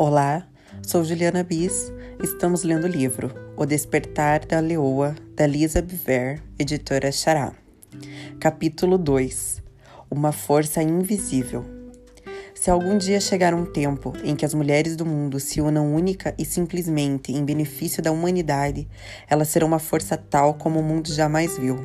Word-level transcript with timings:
Olá, 0.00 0.46
sou 0.86 1.02
Juliana 1.02 1.42
Bis. 1.42 1.92
Estamos 2.22 2.62
lendo 2.62 2.84
o 2.84 2.86
livro 2.86 3.34
O 3.56 3.66
Despertar 3.66 4.46
da 4.46 4.60
Leoa, 4.60 5.16
da 5.34 5.44
Lisa 5.44 5.82
Biver, 5.82 6.40
editora 6.56 7.10
Xará. 7.10 7.52
Capítulo 8.38 8.96
2 8.96 9.60
Uma 10.08 10.30
Força 10.30 10.80
Invisível. 10.80 11.64
Se 12.54 12.70
algum 12.70 12.96
dia 12.96 13.20
chegar 13.20 13.52
um 13.52 13.64
tempo 13.64 14.12
em 14.22 14.36
que 14.36 14.44
as 14.44 14.54
mulheres 14.54 14.94
do 14.94 15.04
mundo 15.04 15.40
se 15.40 15.60
unam 15.60 15.92
única 15.92 16.32
e 16.38 16.44
simplesmente 16.44 17.32
em 17.32 17.44
benefício 17.44 18.00
da 18.00 18.12
humanidade, 18.12 18.86
elas 19.28 19.48
serão 19.48 19.66
uma 19.66 19.80
força 19.80 20.16
tal 20.16 20.54
como 20.54 20.78
o 20.78 20.84
mundo 20.84 21.12
jamais 21.12 21.58
viu. 21.58 21.76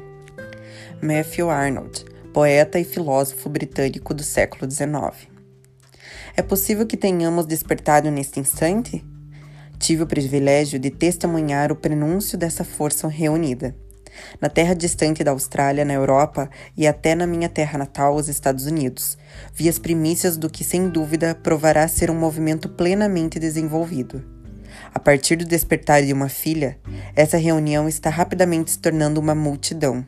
Matthew 1.02 1.50
Arnold, 1.50 2.06
poeta 2.32 2.80
e 2.80 2.84
filósofo 2.84 3.50
britânico 3.50 4.14
do 4.14 4.22
século 4.22 4.70
XIX. 4.70 5.33
É 6.36 6.42
possível 6.42 6.88
que 6.88 6.98
tenhamos 6.98 7.46
despertado 7.46 8.10
neste 8.10 8.40
instante? 8.40 9.06
Tive 9.78 10.02
o 10.02 10.08
privilégio 10.08 10.80
de 10.80 10.90
testemunhar 10.90 11.72
o 11.72 11.76
prenúncio 11.76 12.40
dessa 12.40 12.64
força 12.64 13.08
reunida. 13.08 13.76
Na 14.42 14.50
terra 14.50 14.74
distante 14.74 15.24
da 15.24 15.30
Austrália, 15.30 15.86
na 15.86 15.94
Europa 15.94 16.50
e 16.76 16.88
até 16.88 17.14
na 17.14 17.28
minha 17.28 17.48
terra 17.48 17.78
natal, 17.78 18.16
os 18.16 18.30
Estados 18.30 18.66
Unidos, 18.66 19.16
vi 19.54 19.70
as 19.70 19.78
primícias 19.78 20.36
do 20.36 20.50
que, 20.50 20.64
sem 20.64 20.90
dúvida, 20.90 21.36
provará 21.36 21.88
ser 21.88 22.10
um 22.10 22.18
movimento 22.18 22.68
plenamente 22.68 23.38
desenvolvido. 23.40 24.24
A 24.92 25.00
partir 25.00 25.36
do 25.36 25.46
despertar 25.46 26.02
de 26.02 26.14
uma 26.14 26.30
filha, 26.30 26.80
essa 27.16 27.38
reunião 27.38 27.88
está 27.88 28.10
rapidamente 28.10 28.72
se 28.72 28.80
tornando 28.80 29.20
uma 29.20 29.36
multidão. 29.36 30.04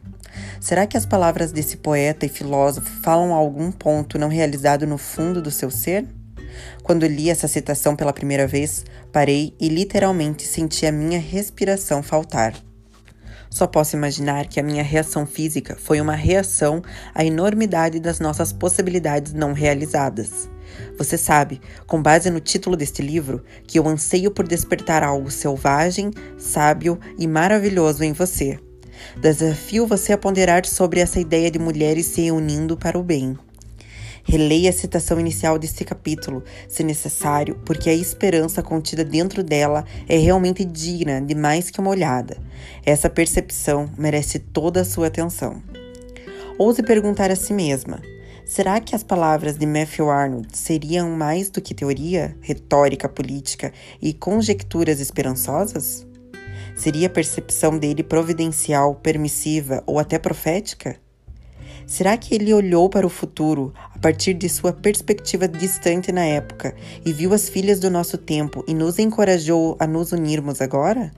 Será 0.60 0.86
que 0.86 0.98
as 0.98 1.06
palavras 1.06 1.52
desse 1.52 1.78
poeta 1.78 2.26
e 2.26 2.30
filósofo 2.30 2.90
falam 3.02 3.34
a 3.34 3.38
algum 3.38 3.72
ponto 3.72 4.18
não 4.18 4.28
realizado 4.28 4.88
no 4.88 4.98
fundo 4.98 5.42
do 5.42 5.52
seu 5.52 5.70
ser? 5.70 6.06
Quando 6.84 7.06
li 7.06 7.30
essa 7.30 7.48
citação 7.48 7.96
pela 7.96 8.14
primeira 8.14 8.48
vez, 8.48 8.86
parei 9.12 9.54
e 9.60 9.68
literalmente 9.70 10.44
senti 10.44 10.86
a 10.86 10.92
minha 10.92 11.20
respiração 11.20 12.04
faltar. 12.04 12.54
Só 13.50 13.66
posso 13.66 13.96
imaginar 13.96 14.48
que 14.48 14.60
a 14.60 14.64
minha 14.64 14.84
reação 14.84 15.26
física 15.26 15.78
foi 15.80 16.02
uma 16.02 16.16
reação 16.16 16.82
à 17.14 17.24
enormidade 17.24 18.00
das 18.00 18.20
nossas 18.20 18.52
possibilidades 18.52 19.34
não 19.34 19.54
realizadas. 19.54 20.50
Você 20.98 21.18
sabe, 21.18 21.62
com 21.88 22.02
base 22.02 22.30
no 22.30 22.40
título 22.40 22.76
deste 22.76 23.02
livro, 23.02 23.44
que 23.66 23.80
eu 23.80 23.88
anseio 23.88 24.32
por 24.32 24.48
despertar 24.48 25.04
algo 25.04 25.32
selvagem, 25.32 26.12
sábio 26.38 27.00
e 27.18 27.28
maravilhoso 27.28 28.04
em 28.04 28.12
você. 28.12 28.60
Desafio 29.22 29.88
você 29.88 30.14
a 30.14 30.18
ponderar 30.18 30.66
sobre 30.66 31.00
essa 31.00 31.20
ideia 31.20 31.52
de 31.52 31.60
mulheres 31.60 32.08
se 32.08 32.32
unindo 32.32 32.76
para 32.78 32.98
o 32.98 33.04
bem. 33.04 33.38
Releia 34.28 34.72
a 34.72 34.74
citação 34.74 35.20
inicial 35.20 35.60
deste 35.60 35.86
capítulo, 35.86 36.44
se 36.68 36.84
necessário, 36.84 37.62
porque 37.64 37.92
a 37.92 37.94
esperança 37.94 38.64
contida 38.64 39.06
dentro 39.06 39.44
dela 39.44 39.86
é 40.10 40.18
realmente 40.18 40.66
digna 40.66 41.22
de 41.22 41.36
mais 41.36 41.70
que 41.70 41.80
uma 41.80 41.92
olhada. 41.92 42.36
Essa 42.84 43.08
percepção 43.08 43.88
merece 43.96 44.40
toda 44.40 44.82
a 44.82 44.86
sua 44.86 45.08
atenção. 45.08 45.62
Ouse 46.58 46.82
perguntar 46.82 47.30
a 47.30 47.36
si 47.36 47.54
mesma: 47.54 48.02
será 48.44 48.80
que 48.80 48.96
as 48.96 49.04
palavras 49.04 49.60
de 49.60 49.68
Matthew 49.68 50.10
Arnold 50.10 50.58
seriam 50.58 51.12
mais 51.12 51.52
do 51.52 51.62
que 51.62 51.76
teoria, 51.76 52.36
retórica 52.42 53.08
política 53.08 53.72
e 54.02 54.12
conjecturas 54.12 55.00
esperançosas? 55.00 56.04
Seria 56.76 57.06
a 57.06 57.12
percepção 57.12 57.78
dele 57.78 58.02
providencial, 58.02 58.96
permissiva 58.96 59.84
ou 59.86 60.00
até 60.00 60.18
profética? 60.18 61.05
Será 61.88 62.18
que 62.18 62.34
ele 62.34 62.54
olhou 62.54 62.90
para 62.90 63.06
o 63.06 63.10
futuro 63.10 63.72
a 63.94 64.00
partir 64.00 64.34
de 64.34 64.50
sua 64.50 64.74
perspectiva 64.74 65.48
distante 65.48 66.12
na 66.12 66.26
época 66.26 66.76
e 67.06 67.14
viu 67.14 67.34
as 67.34 67.48
filhas 67.48 67.80
do 67.80 67.92
nosso 67.92 68.18
tempo 68.18 68.64
e 68.68 68.74
nos 68.74 68.98
encorajou 68.98 69.78
a 69.80 69.86
nos 69.86 70.12
unirmos 70.12 70.62
agora? 70.62 71.12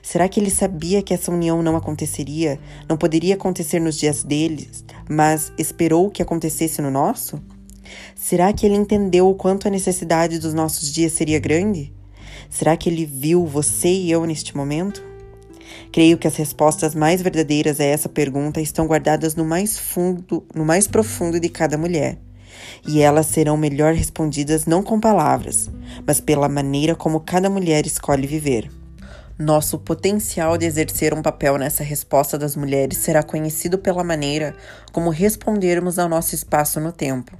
Será 0.00 0.28
que 0.28 0.38
ele 0.38 0.50
sabia 0.50 1.02
que 1.02 1.12
essa 1.12 1.32
união 1.32 1.62
não 1.62 1.76
aconteceria, 1.76 2.60
não 2.88 2.96
poderia 2.96 3.34
acontecer 3.34 3.80
nos 3.80 3.96
dias 3.96 4.22
deles, 4.22 4.84
mas 5.08 5.52
esperou 5.58 6.10
que 6.10 6.22
acontecesse 6.22 6.80
no 6.80 6.90
nosso? 6.90 7.42
Será 8.14 8.52
que 8.52 8.66
ele 8.66 8.76
entendeu 8.76 9.28
o 9.28 9.34
quanto 9.34 9.66
a 9.66 9.70
necessidade 9.70 10.38
dos 10.38 10.54
nossos 10.54 10.92
dias 10.92 11.12
seria 11.12 11.40
grande? 11.40 11.92
Será 12.48 12.76
que 12.76 12.88
ele 12.88 13.04
viu 13.04 13.44
você 13.46 13.88
e 13.88 14.10
eu 14.10 14.24
neste 14.24 14.56
momento? 14.56 15.07
Creio 15.92 16.18
que 16.18 16.26
as 16.26 16.36
respostas 16.36 16.94
mais 16.94 17.22
verdadeiras 17.22 17.80
a 17.80 17.84
essa 17.84 18.08
pergunta 18.08 18.60
estão 18.60 18.86
guardadas 18.86 19.34
no 19.34 19.44
mais 19.44 19.78
fundo, 19.78 20.46
no 20.54 20.64
mais 20.64 20.86
profundo 20.86 21.38
de 21.40 21.48
cada 21.48 21.78
mulher. 21.78 22.18
E 22.86 23.00
elas 23.00 23.26
serão 23.26 23.56
melhor 23.56 23.94
respondidas 23.94 24.66
não 24.66 24.82
com 24.82 25.00
palavras, 25.00 25.70
mas 26.06 26.20
pela 26.20 26.48
maneira 26.48 26.94
como 26.94 27.20
cada 27.20 27.48
mulher 27.48 27.86
escolhe 27.86 28.26
viver. 28.26 28.70
Nosso 29.38 29.78
potencial 29.78 30.58
de 30.58 30.66
exercer 30.66 31.14
um 31.14 31.22
papel 31.22 31.58
nessa 31.58 31.84
resposta 31.84 32.36
das 32.36 32.56
mulheres 32.56 32.98
será 32.98 33.22
conhecido 33.22 33.78
pela 33.78 34.02
maneira 34.02 34.56
como 34.92 35.10
respondermos 35.10 35.98
ao 35.98 36.08
nosso 36.08 36.34
espaço 36.34 36.80
no 36.80 36.90
tempo. 36.90 37.38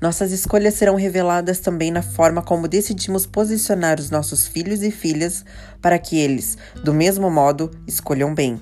Nossas 0.00 0.32
escolhas 0.32 0.74
serão 0.74 0.96
reveladas 0.96 1.58
também 1.58 1.90
na 1.90 2.02
forma 2.02 2.42
como 2.42 2.68
decidimos 2.68 3.26
posicionar 3.26 3.98
os 3.98 4.10
nossos 4.10 4.46
filhos 4.46 4.82
e 4.82 4.90
filhas 4.90 5.44
para 5.80 5.98
que 5.98 6.18
eles, 6.18 6.58
do 6.82 6.92
mesmo 6.92 7.30
modo, 7.30 7.70
escolham 7.86 8.34
bem. 8.34 8.60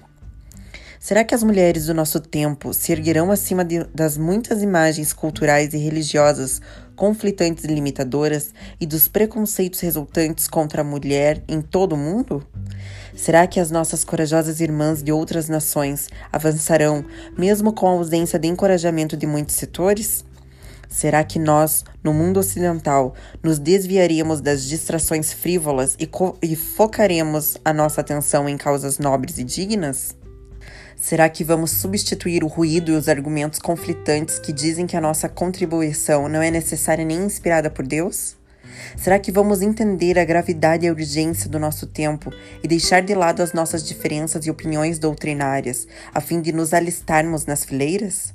Será 1.03 1.25
que 1.25 1.35
as 1.35 1.43
mulheres 1.43 1.87
do 1.87 1.95
nosso 1.95 2.21
tempo 2.21 2.73
se 2.73 2.93
erguerão 2.93 3.33
acima 3.33 3.65
de, 3.65 3.83
das 3.93 4.17
muitas 4.17 4.63
imagens 4.63 5.13
culturais 5.13 5.75
e 5.75 5.77
religiosas 5.77 6.61
conflitantes 6.95 7.65
e 7.65 7.67
limitadoras 7.67 8.55
e 8.81 8.87
dos 8.87 9.09
preconceitos 9.09 9.81
resultantes 9.81 10.47
contra 10.47 10.83
a 10.83 10.85
mulher 10.85 11.43
em 11.49 11.61
todo 11.61 11.95
o 11.95 11.99
mundo? 11.99 12.47
Será 13.17 13.49
que 13.49 13.59
as 13.59 13.69
nossas 13.69 14.05
corajosas 14.05 14.61
irmãs 14.61 15.03
de 15.03 15.11
outras 15.11 15.49
nações 15.49 16.09
avançarão, 16.33 17.05
mesmo 17.37 17.73
com 17.73 17.89
a 17.89 17.91
ausência 17.91 18.39
de 18.39 18.47
encorajamento 18.47 19.17
de 19.17 19.27
muitos 19.27 19.57
setores? 19.57 20.25
Será 20.93 21.25
que 21.25 21.39
nós, 21.39 21.87
no 22.05 22.13
mundo 22.13 22.39
ocidental, 22.39 23.15
nos 23.43 23.59
desviaríamos 23.59 24.43
das 24.43 24.63
distrações 24.63 25.33
frívolas 25.33 25.97
e, 25.99 26.09
e 26.43 26.55
focaremos 26.55 27.57
a 27.65 27.73
nossa 27.73 28.03
atenção 28.03 28.47
em 28.47 28.59
causas 28.59 28.99
nobres 28.99 29.39
e 29.39 29.43
dignas? 29.43 30.15
Será 30.95 31.31
que 31.31 31.43
vamos 31.43 31.71
substituir 31.71 32.45
o 32.45 32.47
ruído 32.47 32.93
e 32.93 32.95
os 32.95 33.09
argumentos 33.09 33.59
conflitantes 33.59 34.39
que 34.39 34.53
dizem 34.53 34.87
que 34.87 34.95
a 34.95 35.01
nossa 35.01 35.31
contribuição 35.31 36.29
não 36.29 36.43
é 36.43 36.51
necessária 36.51 37.07
nem 37.07 37.25
inspirada 37.25 37.71
por 37.71 37.87
Deus? 37.87 38.37
Será 38.95 39.19
que 39.19 39.33
vamos 39.33 39.63
entender 39.63 40.19
a 40.19 40.27
gravidade 40.27 40.85
e 40.85 40.91
a 40.91 40.93
urgência 40.93 41.49
do 41.49 41.59
nosso 41.59 41.87
tempo 41.87 42.31
e 42.63 42.69
deixar 42.69 43.01
de 43.01 43.15
lado 43.15 43.43
as 43.43 43.55
nossas 43.55 43.83
diferenças 43.83 44.45
e 44.45 44.51
opiniões 44.51 44.99
doutrinárias, 44.99 45.89
a 46.15 46.21
fim 46.21 46.43
de 46.43 46.53
nos 46.53 46.75
alistarmos 46.75 47.47
nas 47.47 47.65
fileiras? 47.65 48.35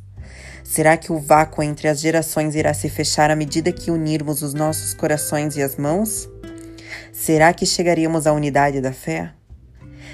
Será 0.67 0.97
que 0.97 1.13
o 1.13 1.17
vácuo 1.17 1.63
entre 1.63 1.88
as 1.88 2.01
gerações 2.01 2.53
irá 2.53 2.73
se 2.73 2.89
fechar 2.89 3.31
à 3.31 3.35
medida 3.38 3.72
que 3.72 3.89
unirmos 3.89 4.41
os 4.41 4.53
nossos 4.53 4.94
corações 4.94 5.55
e 5.55 5.63
as 5.63 5.78
mãos? 5.78 6.29
Será 7.13 7.53
que 7.53 7.66
chegaremos 7.66 8.28
à 8.28 8.33
unidade 8.33 8.81
da 8.81 8.91
fé? 8.91 9.31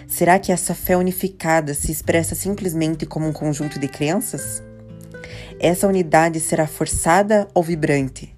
Será 0.08 0.38
que 0.38 0.52
essa 0.52 0.76
fé 0.76 0.96
unificada 0.96 1.74
se 1.74 1.92
expressa 1.92 2.36
simplesmente 2.36 3.04
como 3.04 3.28
um 3.28 3.34
conjunto 3.34 3.80
de 3.80 3.88
crenças? 3.88 4.62
Essa 5.60 5.88
unidade 5.88 6.40
será 6.40 6.68
forçada 6.68 7.48
ou 7.52 7.64
vibrante? 7.64 8.38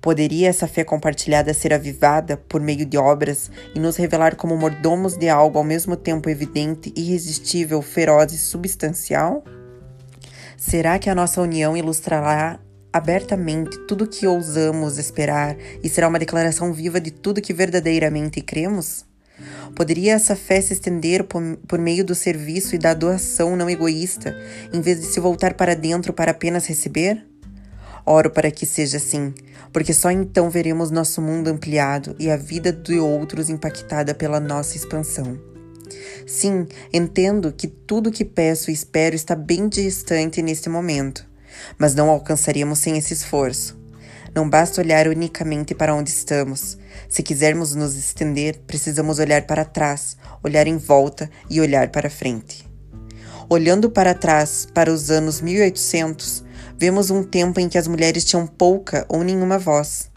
Poderia 0.00 0.48
essa 0.48 0.66
fé 0.66 0.82
compartilhada 0.82 1.52
ser 1.52 1.74
avivada 1.74 2.38
por 2.38 2.58
meio 2.58 2.86
de 2.86 2.96
obras 2.96 3.50
e 3.74 3.78
nos 3.78 3.96
revelar 3.96 4.34
como 4.34 4.56
mordomos 4.56 5.14
de 5.14 5.28
algo 5.28 5.58
ao 5.58 5.64
mesmo 5.64 5.94
tempo 5.94 6.30
evidente, 6.30 6.90
irresistível, 6.96 7.82
feroz 7.82 8.32
e 8.32 8.38
substancial? 8.38 9.44
Será 10.66 10.98
que 10.98 11.10
a 11.10 11.14
nossa 11.14 11.42
união 11.42 11.76
ilustrará 11.76 12.58
abertamente 12.90 13.76
tudo 13.86 14.04
o 14.04 14.06
que 14.08 14.26
ousamos 14.26 14.96
esperar 14.96 15.58
e 15.82 15.90
será 15.90 16.08
uma 16.08 16.18
declaração 16.18 16.72
viva 16.72 16.98
de 16.98 17.10
tudo 17.10 17.42
que 17.42 17.52
verdadeiramente 17.52 18.40
cremos? 18.40 19.04
Poderia 19.76 20.14
essa 20.14 20.34
fé 20.34 20.58
se 20.62 20.72
estender 20.72 21.24
por, 21.24 21.42
por, 21.68 21.78
meio 21.78 22.02
do 22.02 22.14
serviço 22.14 22.74
e 22.74 22.78
da 22.78 22.94
doação 22.94 23.54
não 23.56 23.68
egoísta, 23.68 24.34
em 24.72 24.80
vez 24.80 25.02
de 25.02 25.06
se 25.06 25.20
voltar 25.20 25.52
para 25.52 25.76
dentro 25.76 26.14
para 26.14 26.30
apenas 26.30 26.64
receber? 26.64 27.22
Oro 28.06 28.30
para 28.30 28.50
que 28.50 28.64
seja 28.64 28.96
assim, 28.96 29.34
porque 29.70 29.92
só 29.92 30.10
então 30.10 30.48
veremos 30.48 30.90
nosso 30.90 31.20
mundo 31.20 31.48
ampliado 31.48 32.16
e 32.18 32.30
a 32.30 32.38
vida 32.38 32.72
de 32.72 32.98
outros 32.98 33.50
impactada 33.50 34.14
pela 34.14 34.40
nossa 34.40 34.78
expansão. 34.78 35.53
Sim, 36.26 36.66
entendo 36.92 37.52
que 37.52 37.66
tudo 37.66 38.10
que 38.10 38.24
peço 38.24 38.70
e 38.70 38.74
espero 38.74 39.14
está 39.14 39.34
bem 39.34 39.68
distante 39.68 40.42
neste 40.42 40.68
momento, 40.68 41.26
mas 41.78 41.94
não 41.94 42.08
alcançaríamos 42.10 42.78
sem 42.78 42.96
esse 42.96 43.12
esforço. 43.12 43.78
Não 44.34 44.50
basta 44.50 44.80
olhar 44.80 45.06
unicamente 45.06 45.74
para 45.74 45.94
onde 45.94 46.10
estamos. 46.10 46.76
Se 47.08 47.22
quisermos 47.22 47.74
nos 47.74 47.94
estender, 47.94 48.58
precisamos 48.66 49.20
olhar 49.20 49.46
para 49.46 49.64
trás, 49.64 50.16
olhar 50.42 50.66
em 50.66 50.76
volta 50.76 51.30
e 51.48 51.60
olhar 51.60 51.90
para 51.90 52.10
frente. 52.10 52.68
Olhando 53.48 53.88
para 53.88 54.14
trás, 54.14 54.66
para 54.74 54.92
os 54.92 55.10
anos 55.10 55.40
1800, 55.40 56.42
vemos 56.76 57.10
um 57.10 57.22
tempo 57.22 57.60
em 57.60 57.68
que 57.68 57.78
as 57.78 57.86
mulheres 57.86 58.24
tinham 58.24 58.46
pouca 58.46 59.06
ou 59.08 59.22
nenhuma 59.22 59.58
voz. 59.58 60.10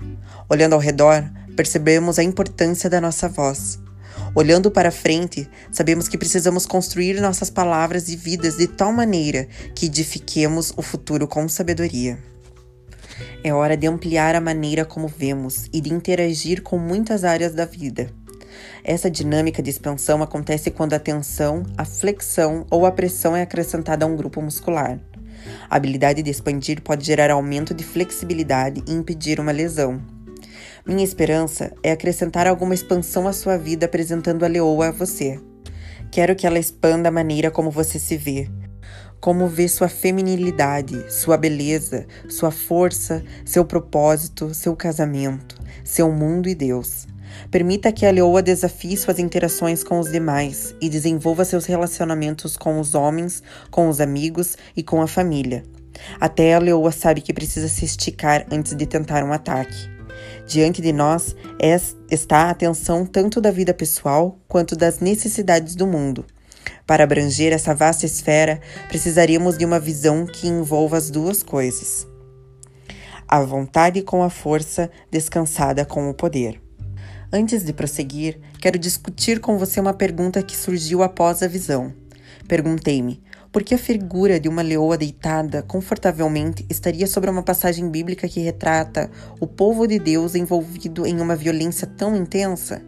Olhando 0.49 0.73
ao 0.73 0.79
redor, 0.79 1.29
percebemos 1.55 2.17
a 2.17 2.23
importância 2.23 2.89
da 2.89 2.99
nossa 2.99 3.29
voz. 3.29 3.77
Olhando 4.37 4.69
para 4.69 4.91
frente, 4.91 5.49
sabemos 5.71 6.07
que 6.07 6.15
precisamos 6.15 6.67
construir 6.67 7.19
nossas 7.19 7.49
palavras 7.49 8.07
e 8.07 8.15
vidas 8.15 8.55
de 8.55 8.67
tal 8.67 8.93
maneira 8.93 9.47
que 9.73 9.87
edifiquemos 9.87 10.71
o 10.77 10.83
futuro 10.83 11.27
com 11.27 11.49
sabedoria. 11.49 12.19
É 13.43 13.51
hora 13.51 13.75
de 13.75 13.87
ampliar 13.87 14.35
a 14.35 14.39
maneira 14.39 14.85
como 14.85 15.07
vemos 15.07 15.65
e 15.73 15.81
de 15.81 15.91
interagir 15.91 16.61
com 16.61 16.77
muitas 16.77 17.23
áreas 17.23 17.55
da 17.55 17.65
vida. 17.65 18.13
Essa 18.83 19.09
dinâmica 19.09 19.59
de 19.63 19.71
expansão 19.71 20.21
acontece 20.21 20.69
quando 20.69 20.93
a 20.93 20.99
tensão, 20.99 21.63
a 21.75 21.83
flexão 21.83 22.63
ou 22.69 22.85
a 22.85 22.91
pressão 22.91 23.35
é 23.35 23.41
acrescentada 23.41 24.05
a 24.05 24.07
um 24.07 24.15
grupo 24.15 24.39
muscular. 24.39 24.99
A 25.67 25.77
habilidade 25.77 26.21
de 26.21 26.29
expandir 26.29 26.83
pode 26.83 27.03
gerar 27.03 27.31
aumento 27.31 27.73
de 27.73 27.83
flexibilidade 27.83 28.83
e 28.87 28.93
impedir 28.93 29.39
uma 29.39 29.51
lesão. 29.51 29.99
Minha 30.87 31.03
esperança 31.03 31.73
é 31.83 31.91
acrescentar 31.91 32.47
alguma 32.47 32.73
expansão 32.73 33.27
à 33.27 33.33
sua 33.33 33.57
vida 33.57 33.85
apresentando 33.85 34.45
a 34.45 34.47
leoa 34.47 34.87
a 34.87 34.91
você. 34.91 35.37
Quero 36.09 36.33
que 36.33 36.47
ela 36.47 36.57
expanda 36.57 37.09
a 37.09 37.11
maneira 37.11 37.51
como 37.51 37.69
você 37.69 37.99
se 37.99 38.15
vê, 38.15 38.49
como 39.19 39.49
vê 39.49 39.67
sua 39.67 39.89
feminilidade, 39.89 41.11
sua 41.11 41.35
beleza, 41.35 42.07
sua 42.29 42.51
força, 42.51 43.21
seu 43.43 43.65
propósito, 43.65 44.53
seu 44.53 44.77
casamento, 44.77 45.57
seu 45.83 46.09
mundo 46.09 46.47
e 46.47 46.55
Deus. 46.55 47.05
Permita 47.51 47.91
que 47.91 48.05
a 48.05 48.11
leoa 48.11 48.41
desafie 48.41 48.95
suas 48.95 49.19
interações 49.19 49.83
com 49.83 49.99
os 49.99 50.09
demais 50.09 50.73
e 50.79 50.87
desenvolva 50.87 51.43
seus 51.43 51.65
relacionamentos 51.65 52.55
com 52.55 52.79
os 52.79 52.95
homens, 52.95 53.43
com 53.69 53.89
os 53.89 53.99
amigos 53.99 54.55
e 54.73 54.81
com 54.81 55.01
a 55.01 55.07
família. 55.07 55.65
Até 56.17 56.53
a 56.53 56.59
leoa 56.59 56.93
sabe 56.93 57.19
que 57.19 57.33
precisa 57.33 57.67
se 57.67 57.83
esticar 57.83 58.47
antes 58.49 58.73
de 58.73 58.85
tentar 58.85 59.21
um 59.25 59.33
ataque. 59.33 59.96
Diante 60.47 60.81
de 60.81 60.93
nós 60.93 61.35
é, 61.61 61.75
está 62.09 62.43
a 62.43 62.49
atenção 62.51 63.05
tanto 63.05 63.41
da 63.41 63.51
vida 63.51 63.73
pessoal 63.73 64.39
quanto 64.47 64.77
das 64.77 65.01
necessidades 65.01 65.75
do 65.75 65.85
mundo. 65.85 66.25
Para 66.85 67.03
abranger 67.03 67.51
essa 67.51 67.75
vasta 67.75 68.05
esfera, 68.05 68.61
precisaríamos 68.87 69.57
de 69.57 69.65
uma 69.65 69.77
visão 69.77 70.25
que 70.25 70.47
envolva 70.47 70.95
as 70.95 71.09
duas 71.09 71.43
coisas: 71.43 72.07
a 73.27 73.41
vontade 73.41 74.01
com 74.01 74.23
a 74.23 74.29
força, 74.29 74.89
descansada 75.11 75.85
com 75.85 76.09
o 76.09 76.13
poder. 76.13 76.61
Antes 77.31 77.65
de 77.65 77.73
prosseguir, 77.73 78.39
quero 78.61 78.79
discutir 78.79 79.41
com 79.41 79.57
você 79.57 79.81
uma 79.81 79.93
pergunta 79.93 80.41
que 80.41 80.55
surgiu 80.55 81.03
após 81.03 81.43
a 81.43 81.47
visão. 81.47 81.93
Perguntei-me: 82.47 83.21
porque 83.57 83.73
a 83.73 83.77
figura 83.79 84.39
de 84.39 84.47
uma 84.47 84.61
leoa 84.61 84.95
deitada 84.95 85.63
confortavelmente 85.63 86.63
estaria 86.69 87.07
sobre 87.07 87.27
uma 87.27 87.41
passagem 87.41 87.89
bíblica 87.89 88.27
que 88.27 88.39
retrata 88.39 89.09
o 89.39 89.47
povo 89.47 89.87
de 89.87 89.97
Deus 89.97 90.35
envolvido 90.35 91.07
em 91.07 91.19
uma 91.19 91.35
violência 91.35 91.87
tão 91.87 92.15
intensa? 92.15 92.83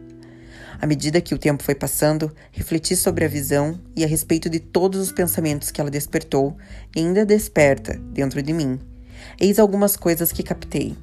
À 0.80 0.86
medida 0.86 1.20
que 1.20 1.34
o 1.34 1.38
tempo 1.38 1.64
foi 1.64 1.74
passando, 1.74 2.32
refleti 2.52 2.94
sobre 2.94 3.24
a 3.24 3.28
visão 3.28 3.80
e 3.96 4.04
a 4.04 4.06
respeito 4.06 4.48
de 4.48 4.60
todos 4.60 5.00
os 5.00 5.10
pensamentos 5.10 5.72
que 5.72 5.80
ela 5.80 5.90
despertou 5.90 6.56
e 6.94 7.00
ainda 7.00 7.26
desperta 7.26 8.00
dentro 8.12 8.40
de 8.40 8.52
mim. 8.52 8.78
Eis 9.40 9.58
algumas 9.58 9.96
coisas 9.96 10.30
que 10.30 10.44
captei. 10.44 10.96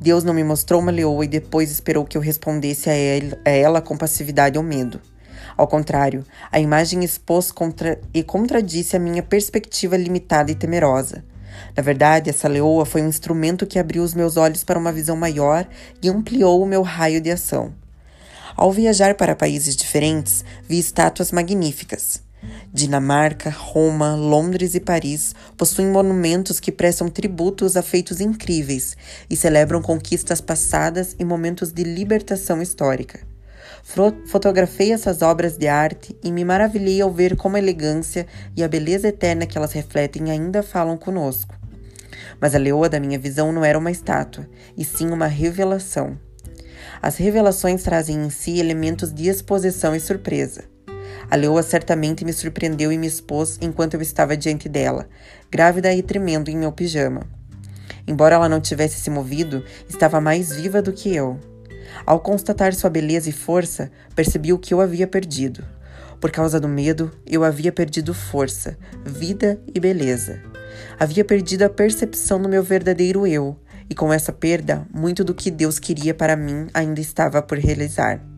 Deus 0.00 0.24
não 0.24 0.34
me 0.34 0.42
mostrou 0.42 0.80
uma 0.80 0.90
leoa 0.90 1.24
e 1.24 1.28
depois 1.28 1.70
esperou 1.70 2.04
que 2.04 2.18
eu 2.18 2.20
respondesse 2.20 2.90
a 2.90 3.48
ela 3.48 3.80
com 3.80 3.96
passividade 3.96 4.58
ou 4.58 4.64
medo. 4.64 5.00
Ao 5.56 5.66
contrário, 5.66 6.24
a 6.50 6.58
imagem 6.58 7.04
expôs 7.04 7.50
contra 7.50 8.00
e 8.12 8.22
contradisse 8.22 8.96
a 8.96 9.00
minha 9.00 9.22
perspectiva 9.22 9.96
limitada 9.96 10.50
e 10.50 10.54
temerosa. 10.54 11.24
Na 11.76 11.82
verdade, 11.82 12.30
essa 12.30 12.48
leoa 12.48 12.84
foi 12.84 13.02
um 13.02 13.08
instrumento 13.08 13.66
que 13.66 13.78
abriu 13.78 14.02
os 14.02 14.14
meus 14.14 14.36
olhos 14.36 14.64
para 14.64 14.78
uma 14.78 14.92
visão 14.92 15.16
maior 15.16 15.66
e 16.02 16.08
ampliou 16.08 16.62
o 16.62 16.66
meu 16.66 16.82
raio 16.82 17.20
de 17.20 17.30
ação. 17.30 17.72
Ao 18.56 18.70
viajar 18.70 19.14
para 19.14 19.34
países 19.34 19.76
diferentes, 19.76 20.44
vi 20.68 20.78
estátuas 20.78 21.32
magníficas. 21.32 22.22
Dinamarca, 22.72 23.50
Roma, 23.50 24.14
Londres 24.16 24.74
e 24.74 24.80
Paris 24.80 25.34
possuem 25.56 25.88
monumentos 25.88 26.58
que 26.58 26.72
prestam 26.72 27.08
tributos 27.08 27.76
a 27.76 27.82
feitos 27.82 28.20
incríveis 28.20 28.96
e 29.30 29.36
celebram 29.36 29.80
conquistas 29.80 30.40
passadas 30.40 31.14
e 31.18 31.24
momentos 31.24 31.72
de 31.72 31.84
libertação 31.84 32.60
histórica. 32.60 33.31
Fotografei 33.82 34.92
essas 34.92 35.22
obras 35.22 35.58
de 35.58 35.66
arte 35.66 36.16
e 36.22 36.30
me 36.30 36.44
maravilhei 36.44 37.00
ao 37.00 37.10
ver 37.10 37.36
como 37.36 37.56
a 37.56 37.58
elegância 37.58 38.26
e 38.56 38.62
a 38.62 38.68
beleza 38.68 39.08
eterna 39.08 39.44
que 39.44 39.58
elas 39.58 39.72
refletem 39.72 40.30
ainda 40.30 40.62
falam 40.62 40.96
conosco. 40.96 41.54
Mas 42.40 42.54
a 42.54 42.58
leoa 42.58 42.88
da 42.88 43.00
minha 43.00 43.18
visão 43.18 43.52
não 43.52 43.64
era 43.64 43.78
uma 43.78 43.90
estátua, 43.90 44.48
e 44.76 44.84
sim 44.84 45.10
uma 45.10 45.26
revelação. 45.26 46.18
As 47.00 47.16
revelações 47.16 47.82
trazem 47.82 48.16
em 48.16 48.30
si 48.30 48.58
elementos 48.58 49.12
de 49.12 49.28
exposição 49.28 49.94
e 49.94 50.00
surpresa. 50.00 50.64
A 51.30 51.36
leoa 51.36 51.62
certamente 51.62 52.24
me 52.24 52.32
surpreendeu 52.32 52.92
e 52.92 52.98
me 52.98 53.06
expôs 53.06 53.58
enquanto 53.60 53.94
eu 53.94 54.02
estava 54.02 54.36
diante 54.36 54.68
dela, 54.68 55.08
grávida 55.50 55.92
e 55.92 56.02
tremendo 56.02 56.50
em 56.50 56.56
meu 56.56 56.72
pijama. 56.72 57.22
Embora 58.06 58.36
ela 58.36 58.48
não 58.48 58.60
tivesse 58.60 59.00
se 59.00 59.10
movido, 59.10 59.64
estava 59.88 60.20
mais 60.20 60.54
viva 60.54 60.80
do 60.80 60.92
que 60.92 61.14
eu. 61.14 61.38
Ao 62.04 62.20
constatar 62.20 62.74
sua 62.74 62.90
beleza 62.90 63.28
e 63.28 63.32
força, 63.32 63.90
percebi 64.14 64.52
o 64.52 64.58
que 64.58 64.72
eu 64.72 64.80
havia 64.80 65.06
perdido. 65.06 65.64
Por 66.20 66.30
causa 66.30 66.60
do 66.60 66.68
medo, 66.68 67.10
eu 67.26 67.42
havia 67.42 67.72
perdido 67.72 68.14
força, 68.14 68.78
vida 69.04 69.60
e 69.74 69.80
beleza. 69.80 70.40
Havia 70.98 71.24
perdido 71.24 71.62
a 71.62 71.68
percepção 71.68 72.40
do 72.40 72.48
meu 72.48 72.62
verdadeiro 72.62 73.26
eu, 73.26 73.58
e 73.90 73.94
com 73.94 74.12
essa 74.12 74.32
perda, 74.32 74.86
muito 74.92 75.24
do 75.24 75.34
que 75.34 75.50
Deus 75.50 75.78
queria 75.78 76.14
para 76.14 76.36
mim 76.36 76.68
ainda 76.72 77.00
estava 77.00 77.42
por 77.42 77.58
realizar. 77.58 78.31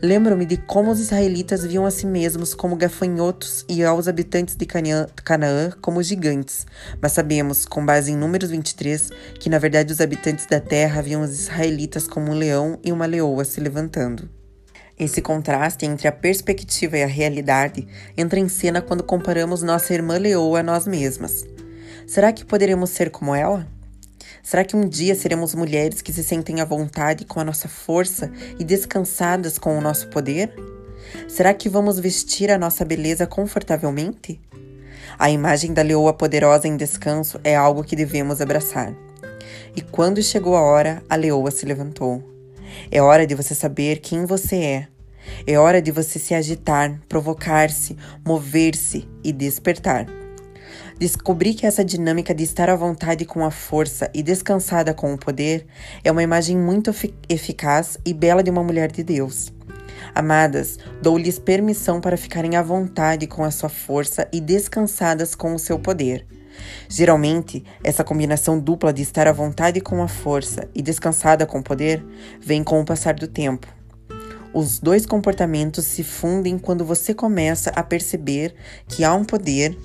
Lembro-me 0.00 0.46
de 0.46 0.56
como 0.56 0.92
os 0.92 1.00
israelitas 1.00 1.64
viam 1.64 1.84
a 1.84 1.90
si 1.90 2.06
mesmos 2.06 2.54
como 2.54 2.76
gafanhotos 2.76 3.64
e 3.68 3.82
aos 3.82 4.06
habitantes 4.06 4.54
de 4.54 4.64
Canaã 4.64 5.72
como 5.80 6.00
gigantes, 6.04 6.64
mas 7.02 7.10
sabemos, 7.10 7.64
com 7.64 7.84
base 7.84 8.12
em 8.12 8.16
Números 8.16 8.50
23, 8.50 9.10
que 9.40 9.50
na 9.50 9.58
verdade 9.58 9.92
os 9.92 10.00
habitantes 10.00 10.46
da 10.46 10.60
terra 10.60 11.02
viam 11.02 11.20
os 11.22 11.32
israelitas 11.32 12.06
como 12.06 12.30
um 12.30 12.34
leão 12.34 12.78
e 12.84 12.92
uma 12.92 13.06
leoa 13.06 13.44
se 13.44 13.60
levantando. 13.60 14.30
Esse 14.96 15.20
contraste 15.20 15.84
entre 15.84 16.06
a 16.06 16.12
perspectiva 16.12 16.96
e 16.96 17.02
a 17.02 17.08
realidade 17.08 17.88
entra 18.16 18.38
em 18.38 18.48
cena 18.48 18.80
quando 18.80 19.02
comparamos 19.02 19.64
nossa 19.64 19.92
irmã 19.92 20.16
leoa 20.16 20.60
a 20.60 20.62
nós 20.62 20.86
mesmas. 20.86 21.44
Será 22.06 22.32
que 22.32 22.44
poderemos 22.44 22.90
ser 22.90 23.10
como 23.10 23.34
ela? 23.34 23.66
Será 24.48 24.64
que 24.64 24.74
um 24.74 24.88
dia 24.88 25.14
seremos 25.14 25.54
mulheres 25.54 26.00
que 26.00 26.10
se 26.10 26.24
sentem 26.24 26.62
à 26.62 26.64
vontade 26.64 27.26
com 27.26 27.38
a 27.38 27.44
nossa 27.44 27.68
força 27.68 28.32
e 28.58 28.64
descansadas 28.64 29.58
com 29.58 29.76
o 29.76 29.80
nosso 29.82 30.08
poder? 30.08 30.50
Será 31.28 31.52
que 31.52 31.68
vamos 31.68 32.00
vestir 32.00 32.50
a 32.50 32.56
nossa 32.56 32.82
beleza 32.82 33.26
confortavelmente? 33.26 34.40
A 35.18 35.28
imagem 35.28 35.74
da 35.74 35.82
leoa 35.82 36.14
poderosa 36.14 36.66
em 36.66 36.78
descanso 36.78 37.38
é 37.44 37.54
algo 37.54 37.84
que 37.84 37.94
devemos 37.94 38.40
abraçar. 38.40 38.94
E 39.76 39.82
quando 39.82 40.22
chegou 40.22 40.56
a 40.56 40.62
hora, 40.62 41.02
a 41.10 41.14
leoa 41.14 41.50
se 41.50 41.66
levantou. 41.66 42.24
É 42.90 43.02
hora 43.02 43.26
de 43.26 43.34
você 43.34 43.54
saber 43.54 43.98
quem 43.98 44.24
você 44.24 44.56
é. 44.56 44.88
É 45.46 45.58
hora 45.58 45.82
de 45.82 45.92
você 45.92 46.18
se 46.18 46.32
agitar, 46.32 46.98
provocar-se, 47.06 47.98
mover-se 48.24 49.06
e 49.22 49.30
despertar. 49.30 50.06
Descobri 50.98 51.54
que 51.54 51.64
essa 51.64 51.84
dinâmica 51.84 52.34
de 52.34 52.42
estar 52.42 52.68
à 52.68 52.74
vontade 52.74 53.24
com 53.24 53.44
a 53.44 53.52
força 53.52 54.10
e 54.12 54.20
descansada 54.20 54.92
com 54.92 55.14
o 55.14 55.18
poder 55.18 55.64
é 56.02 56.10
uma 56.10 56.24
imagem 56.24 56.56
muito 56.56 56.90
eficaz 57.28 57.96
e 58.04 58.12
bela 58.12 58.42
de 58.42 58.50
uma 58.50 58.64
mulher 58.64 58.90
de 58.90 59.04
Deus. 59.04 59.52
Amadas, 60.12 60.76
dou-lhes 61.00 61.38
permissão 61.38 62.00
para 62.00 62.16
ficarem 62.16 62.56
à 62.56 62.62
vontade 62.62 63.28
com 63.28 63.44
a 63.44 63.50
sua 63.52 63.68
força 63.68 64.26
e 64.32 64.40
descansadas 64.40 65.36
com 65.36 65.54
o 65.54 65.58
seu 65.58 65.78
poder. 65.78 66.26
Geralmente, 66.88 67.62
essa 67.84 68.02
combinação 68.02 68.58
dupla 68.58 68.92
de 68.92 69.02
estar 69.02 69.28
à 69.28 69.32
vontade 69.32 69.80
com 69.80 70.02
a 70.02 70.08
força 70.08 70.68
e 70.74 70.82
descansada 70.82 71.46
com 71.46 71.60
o 71.60 71.62
poder 71.62 72.04
vem 72.40 72.64
com 72.64 72.80
o 72.80 72.84
passar 72.84 73.14
do 73.14 73.28
tempo. 73.28 73.68
Os 74.52 74.80
dois 74.80 75.06
comportamentos 75.06 75.84
se 75.84 76.02
fundem 76.02 76.58
quando 76.58 76.84
você 76.84 77.14
começa 77.14 77.70
a 77.70 77.84
perceber 77.84 78.52
que 78.88 79.04
há 79.04 79.14
um 79.14 79.24
poder 79.24 79.78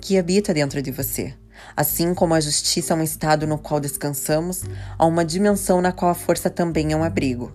que 0.00 0.18
habita 0.18 0.54
dentro 0.54 0.80
de 0.80 0.90
você. 0.90 1.34
Assim 1.76 2.14
como 2.14 2.34
a 2.34 2.40
justiça 2.40 2.94
é 2.94 2.96
um 2.96 3.02
estado 3.02 3.46
no 3.46 3.58
qual 3.58 3.78
descansamos, 3.78 4.62
há 4.98 5.06
uma 5.06 5.24
dimensão 5.24 5.80
na 5.80 5.92
qual 5.92 6.10
a 6.10 6.14
força 6.14 6.48
também 6.48 6.92
é 6.92 6.96
um 6.96 7.04
abrigo. 7.04 7.52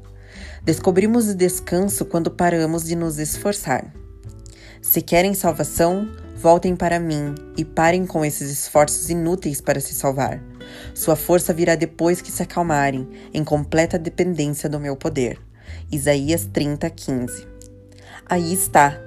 Descobrimos 0.64 1.28
o 1.28 1.36
descanso 1.36 2.06
quando 2.06 2.32
paramos 2.32 2.86
de 2.86 2.96
nos 2.96 3.20
esforçar. 3.20 3.86
Se 4.82 5.02
querem 5.02 5.34
salvação, 5.34 6.08
voltem 6.36 6.76
para 6.76 7.00
mim 7.00 7.34
e 7.58 7.66
parem 7.66 8.06
com 8.06 8.24
esses 8.24 8.52
esforços 8.52 9.10
inúteis 9.10 9.60
para 9.60 9.80
se 9.80 9.94
salvar. 9.94 10.42
Sua 10.94 11.16
força 11.16 11.54
virá 11.54 11.76
depois 11.76 12.22
que 12.22 12.32
se 12.32 12.44
acalmarem, 12.44 13.08
em 13.34 13.44
completa 13.44 13.98
dependência 13.98 14.70
do 14.70 14.80
meu 14.80 14.96
poder. 14.96 15.40
Isaías 15.92 16.48
30, 16.52 16.90
15. 16.90 17.48
Aí 18.28 18.54
está, 18.54 19.00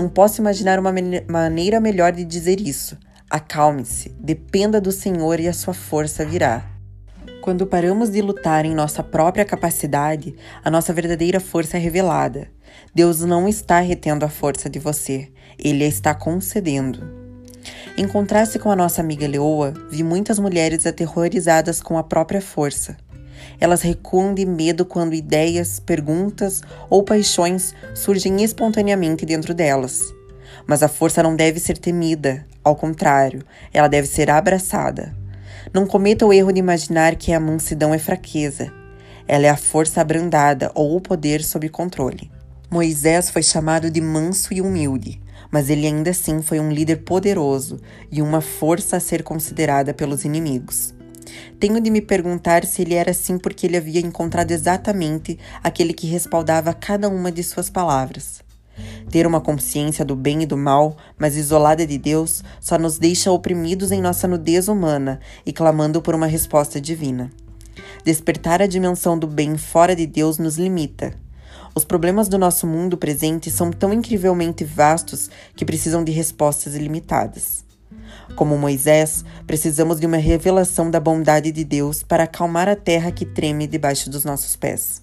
não 0.00 0.08
posso 0.08 0.40
imaginar 0.40 0.78
uma 0.78 0.94
maneira 1.28 1.80
melhor 1.80 2.12
de 2.12 2.24
dizer 2.24 2.60
isso. 2.60 2.96
Acalme-se, 3.28 4.10
dependa 4.20 4.80
do 4.80 4.92
Senhor 4.92 5.40
e 5.40 5.48
a 5.48 5.52
sua 5.52 5.74
força 5.74 6.24
virá. 6.24 6.64
Quando 7.42 7.66
paramos 7.66 8.08
de 8.08 8.22
lutar 8.22 8.64
em 8.64 8.76
nossa 8.76 9.02
própria 9.02 9.44
capacidade, 9.44 10.36
a 10.64 10.70
nossa 10.70 10.92
verdadeira 10.92 11.40
força 11.40 11.78
é 11.78 11.80
revelada. 11.80 12.48
Deus 12.94 13.22
não 13.22 13.48
está 13.48 13.80
retendo 13.80 14.24
a 14.24 14.28
força 14.28 14.70
de 14.70 14.78
você, 14.78 15.32
ele 15.58 15.82
a 15.82 15.88
está 15.88 16.14
concedendo. 16.14 17.00
Em 17.96 18.06
contraste 18.06 18.56
com 18.60 18.70
a 18.70 18.76
nossa 18.76 19.00
amiga 19.00 19.26
Leoa, 19.26 19.74
vi 19.90 20.04
muitas 20.04 20.38
mulheres 20.38 20.86
aterrorizadas 20.86 21.82
com 21.82 21.98
a 21.98 22.04
própria 22.04 22.40
força. 22.40 22.96
Elas 23.60 23.82
recuam 23.82 24.34
de 24.34 24.46
medo 24.46 24.84
quando 24.84 25.14
ideias, 25.14 25.80
perguntas 25.80 26.62
ou 26.88 27.02
paixões 27.02 27.74
surgem 27.94 28.42
espontaneamente 28.42 29.26
dentro 29.26 29.52
delas. 29.52 30.14
Mas 30.66 30.82
a 30.82 30.88
força 30.88 31.22
não 31.22 31.34
deve 31.34 31.58
ser 31.58 31.76
temida, 31.78 32.46
ao 32.62 32.76
contrário, 32.76 33.42
ela 33.72 33.88
deve 33.88 34.06
ser 34.06 34.30
abraçada. 34.30 35.14
Não 35.72 35.86
cometa 35.86 36.26
o 36.26 36.32
erro 36.32 36.52
de 36.52 36.60
imaginar 36.60 37.16
que 37.16 37.32
a 37.32 37.40
mansidão 37.40 37.92
é 37.92 37.98
fraqueza. 37.98 38.72
Ela 39.26 39.46
é 39.46 39.50
a 39.50 39.56
força 39.56 40.00
abrandada 40.00 40.70
ou 40.74 40.96
o 40.96 41.00
poder 41.00 41.42
sob 41.42 41.68
controle. 41.68 42.30
Moisés 42.70 43.30
foi 43.30 43.42
chamado 43.42 43.90
de 43.90 44.00
manso 44.00 44.52
e 44.52 44.60
humilde, 44.60 45.20
mas 45.50 45.70
ele 45.70 45.86
ainda 45.86 46.10
assim 46.10 46.42
foi 46.42 46.60
um 46.60 46.70
líder 46.70 46.98
poderoso 46.98 47.80
e 48.10 48.20
uma 48.20 48.40
força 48.40 48.96
a 48.96 49.00
ser 49.00 49.22
considerada 49.22 49.94
pelos 49.94 50.24
inimigos. 50.24 50.94
Tenho 51.58 51.80
de 51.80 51.90
me 51.90 52.00
perguntar 52.00 52.64
se 52.64 52.82
ele 52.82 52.94
era 52.94 53.10
assim 53.10 53.38
porque 53.38 53.66
ele 53.66 53.76
havia 53.76 54.00
encontrado 54.00 54.50
exatamente 54.50 55.38
aquele 55.62 55.92
que 55.92 56.06
respaldava 56.06 56.72
cada 56.72 57.08
uma 57.08 57.32
de 57.32 57.42
suas 57.42 57.68
palavras. 57.68 58.42
Ter 59.10 59.26
uma 59.26 59.40
consciência 59.40 60.04
do 60.04 60.14
bem 60.14 60.42
e 60.42 60.46
do 60.46 60.56
mal, 60.56 60.96
mas 61.18 61.36
isolada 61.36 61.86
de 61.86 61.98
Deus, 61.98 62.44
só 62.60 62.78
nos 62.78 62.98
deixa 62.98 63.30
oprimidos 63.30 63.90
em 63.90 64.00
nossa 64.00 64.28
nudez 64.28 64.68
humana 64.68 65.20
e 65.44 65.52
clamando 65.52 66.00
por 66.00 66.14
uma 66.14 66.26
resposta 66.26 66.80
divina. 66.80 67.30
Despertar 68.04 68.62
a 68.62 68.66
dimensão 68.66 69.18
do 69.18 69.26
bem 69.26 69.56
fora 69.56 69.96
de 69.96 70.06
Deus 70.06 70.38
nos 70.38 70.56
limita. 70.56 71.14
Os 71.74 71.84
problemas 71.84 72.28
do 72.28 72.38
nosso 72.38 72.66
mundo 72.66 72.96
presente 72.96 73.50
são 73.50 73.70
tão 73.70 73.92
incrivelmente 73.92 74.64
vastos 74.64 75.30
que 75.54 75.64
precisam 75.64 76.02
de 76.02 76.12
respostas 76.12 76.74
ilimitadas. 76.74 77.67
Como 78.36 78.58
Moisés, 78.58 79.24
precisamos 79.46 79.98
de 79.98 80.06
uma 80.06 80.16
revelação 80.16 80.90
da 80.90 81.00
bondade 81.00 81.50
de 81.50 81.64
Deus 81.64 82.02
para 82.02 82.24
acalmar 82.24 82.68
a 82.68 82.76
terra 82.76 83.10
que 83.10 83.24
treme 83.24 83.66
debaixo 83.66 84.10
dos 84.10 84.24
nossos 84.24 84.54
pés. 84.56 85.02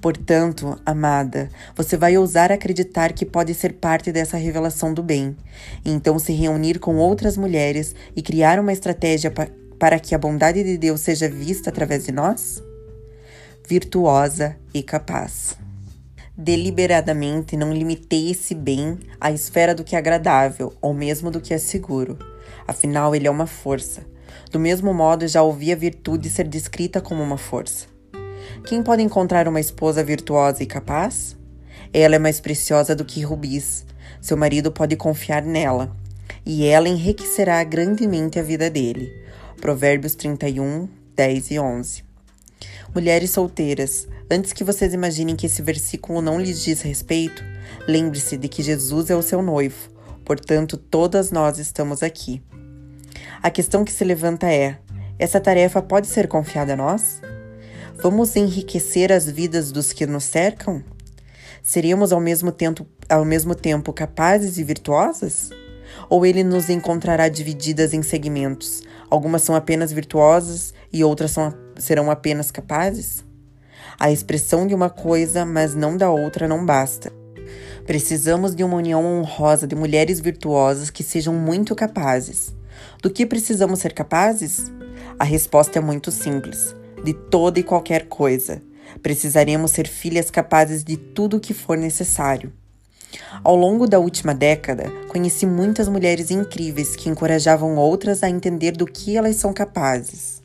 Portanto, 0.00 0.80
amada, 0.84 1.50
você 1.76 1.96
vai 1.96 2.16
ousar 2.16 2.50
acreditar 2.50 3.12
que 3.12 3.26
pode 3.26 3.52
ser 3.54 3.74
parte 3.74 4.10
dessa 4.10 4.36
revelação 4.36 4.94
do 4.94 5.02
bem, 5.02 5.36
e 5.84 5.90
então 5.90 6.18
se 6.18 6.32
reunir 6.32 6.78
com 6.78 6.96
outras 6.96 7.36
mulheres 7.36 7.94
e 8.16 8.22
criar 8.22 8.58
uma 8.58 8.72
estratégia 8.72 9.30
pa 9.30 9.46
para 9.78 10.00
que 10.00 10.12
a 10.12 10.18
bondade 10.18 10.64
de 10.64 10.76
Deus 10.76 11.02
seja 11.02 11.28
vista 11.28 11.70
através 11.70 12.04
de 12.04 12.10
nós? 12.10 12.60
Virtuosa 13.68 14.56
e 14.74 14.82
capaz. 14.82 15.56
Deliberadamente 16.40 17.56
não 17.56 17.72
limitei 17.72 18.30
esse 18.30 18.54
bem 18.54 18.96
à 19.20 19.32
esfera 19.32 19.74
do 19.74 19.82
que 19.82 19.96
é 19.96 19.98
agradável 19.98 20.72
ou 20.80 20.94
mesmo 20.94 21.32
do 21.32 21.40
que 21.40 21.52
é 21.52 21.58
seguro. 21.58 22.16
Afinal, 22.64 23.12
ele 23.12 23.26
é 23.26 23.30
uma 23.30 23.48
força. 23.48 24.06
Do 24.52 24.60
mesmo 24.60 24.94
modo, 24.94 25.26
já 25.26 25.42
ouvi 25.42 25.72
a 25.72 25.76
virtude 25.76 26.30
ser 26.30 26.46
descrita 26.46 27.00
como 27.00 27.24
uma 27.24 27.36
força. 27.36 27.86
Quem 28.64 28.84
pode 28.84 29.02
encontrar 29.02 29.48
uma 29.48 29.58
esposa 29.58 30.04
virtuosa 30.04 30.62
e 30.62 30.66
capaz? 30.66 31.36
Ela 31.92 32.14
é 32.14 32.18
mais 32.20 32.38
preciosa 32.38 32.94
do 32.94 33.04
que 33.04 33.20
rubis. 33.20 33.84
Seu 34.20 34.36
marido 34.36 34.70
pode 34.70 34.94
confiar 34.94 35.42
nela, 35.42 35.90
e 36.46 36.64
ela 36.64 36.88
enriquecerá 36.88 37.64
grandemente 37.64 38.38
a 38.38 38.42
vida 38.42 38.70
dele. 38.70 39.12
Provérbios 39.60 40.14
31, 40.14 40.88
10 41.16 41.50
e 41.50 41.58
11. 41.58 42.07
Mulheres 42.94 43.30
solteiras, 43.30 44.08
antes 44.30 44.52
que 44.52 44.64
vocês 44.64 44.94
imaginem 44.94 45.36
que 45.36 45.46
esse 45.46 45.60
versículo 45.60 46.22
não 46.22 46.40
lhes 46.40 46.62
diz 46.62 46.80
respeito, 46.80 47.44
lembre-se 47.86 48.36
de 48.36 48.48
que 48.48 48.62
Jesus 48.62 49.10
é 49.10 49.16
o 49.16 49.22
seu 49.22 49.42
noivo, 49.42 49.90
portanto, 50.24 50.76
todas 50.76 51.30
nós 51.30 51.58
estamos 51.58 52.02
aqui. 52.02 52.42
A 53.42 53.50
questão 53.50 53.84
que 53.84 53.92
se 53.92 54.04
levanta 54.04 54.50
é: 54.50 54.78
essa 55.18 55.38
tarefa 55.38 55.82
pode 55.82 56.06
ser 56.06 56.28
confiada 56.28 56.72
a 56.72 56.76
nós? 56.76 57.20
Vamos 58.02 58.36
enriquecer 58.36 59.12
as 59.12 59.28
vidas 59.28 59.70
dos 59.70 59.92
que 59.92 60.06
nos 60.06 60.24
cercam? 60.24 60.82
Seríamos 61.62 62.12
ao 62.12 62.20
mesmo 62.20 62.50
tempo, 62.50 62.86
ao 63.08 63.24
mesmo 63.24 63.54
tempo 63.54 63.92
capazes 63.92 64.56
e 64.56 64.64
virtuosas? 64.64 65.50
Ou 66.08 66.24
ele 66.24 66.42
nos 66.42 66.70
encontrará 66.70 67.28
divididas 67.28 67.92
em 67.92 68.02
segmentos? 68.02 68.82
Algumas 69.10 69.42
são 69.42 69.54
apenas 69.54 69.92
virtuosas 69.92 70.72
e 70.92 71.02
outras 71.02 71.32
são, 71.32 71.52
serão 71.78 72.10
apenas 72.10 72.50
capazes? 72.50 73.24
A 73.98 74.10
expressão 74.10 74.66
de 74.66 74.74
uma 74.74 74.90
coisa, 74.90 75.44
mas 75.44 75.74
não 75.74 75.96
da 75.96 76.10
outra, 76.10 76.46
não 76.46 76.64
basta. 76.64 77.12
Precisamos 77.86 78.54
de 78.54 78.62
uma 78.62 78.76
união 78.76 79.04
honrosa 79.04 79.66
de 79.66 79.74
mulheres 79.74 80.20
virtuosas 80.20 80.90
que 80.90 81.02
sejam 81.02 81.34
muito 81.34 81.74
capazes. 81.74 82.54
Do 83.02 83.10
que 83.10 83.24
precisamos 83.24 83.80
ser 83.80 83.92
capazes? 83.92 84.70
A 85.18 85.24
resposta 85.24 85.78
é 85.78 85.82
muito 85.82 86.10
simples 86.10 86.76
de 87.04 87.12
toda 87.12 87.58
e 87.58 87.62
qualquer 87.62 88.06
coisa. 88.06 88.62
Precisaremos 89.02 89.70
ser 89.70 89.86
filhas 89.86 90.30
capazes 90.30 90.82
de 90.82 90.96
tudo 90.96 91.36
o 91.36 91.40
que 91.40 91.54
for 91.54 91.76
necessário. 91.76 92.52
Ao 93.42 93.56
longo 93.56 93.86
da 93.86 93.98
última 93.98 94.34
década, 94.34 94.90
conheci 95.08 95.46
muitas 95.46 95.88
mulheres 95.88 96.30
incríveis 96.30 96.94
que 96.94 97.08
encorajavam 97.08 97.76
outras 97.76 98.22
a 98.22 98.28
entender 98.28 98.72
do 98.72 98.86
que 98.86 99.16
elas 99.16 99.36
são 99.36 99.52
capazes. 99.52 100.37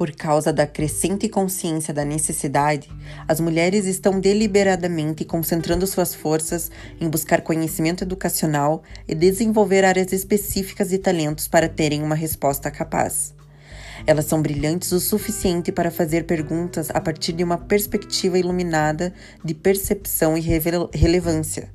Por 0.00 0.12
causa 0.12 0.50
da 0.50 0.66
crescente 0.66 1.28
consciência 1.28 1.92
da 1.92 2.06
necessidade, 2.06 2.88
as 3.28 3.38
mulheres 3.38 3.84
estão 3.84 4.18
deliberadamente 4.18 5.26
concentrando 5.26 5.86
suas 5.86 6.14
forças 6.14 6.70
em 6.98 7.06
buscar 7.06 7.42
conhecimento 7.42 8.02
educacional 8.02 8.82
e 9.06 9.14
desenvolver 9.14 9.84
áreas 9.84 10.10
específicas 10.10 10.88
de 10.88 10.96
talentos 10.96 11.48
para 11.48 11.68
terem 11.68 12.02
uma 12.02 12.14
resposta 12.14 12.70
capaz. 12.70 13.34
Elas 14.06 14.24
são 14.24 14.40
brilhantes 14.40 14.90
o 14.92 15.00
suficiente 15.00 15.70
para 15.70 15.90
fazer 15.90 16.24
perguntas 16.24 16.88
a 16.94 16.98
partir 16.98 17.34
de 17.34 17.44
uma 17.44 17.58
perspectiva 17.58 18.38
iluminada 18.38 19.12
de 19.44 19.52
percepção 19.52 20.34
e 20.34 20.40
relevância. 20.40 21.68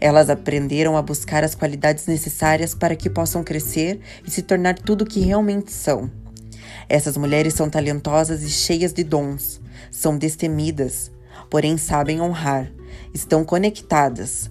Elas 0.00 0.28
aprenderam 0.28 0.96
a 0.96 1.02
buscar 1.02 1.44
as 1.44 1.54
qualidades 1.54 2.08
necessárias 2.08 2.74
para 2.74 2.96
que 2.96 3.08
possam 3.08 3.44
crescer 3.44 4.00
e 4.26 4.30
se 4.32 4.42
tornar 4.42 4.76
tudo 4.76 5.02
o 5.02 5.06
que 5.06 5.20
realmente 5.20 5.70
são. 5.70 6.10
Essas 6.92 7.16
mulheres 7.16 7.54
são 7.54 7.70
talentosas 7.70 8.42
e 8.42 8.50
cheias 8.50 8.92
de 8.92 9.02
dons, 9.02 9.62
são 9.90 10.18
destemidas, 10.18 11.10
porém 11.48 11.78
sabem 11.78 12.20
honrar, 12.20 12.70
estão 13.14 13.46
conectadas, 13.46 14.50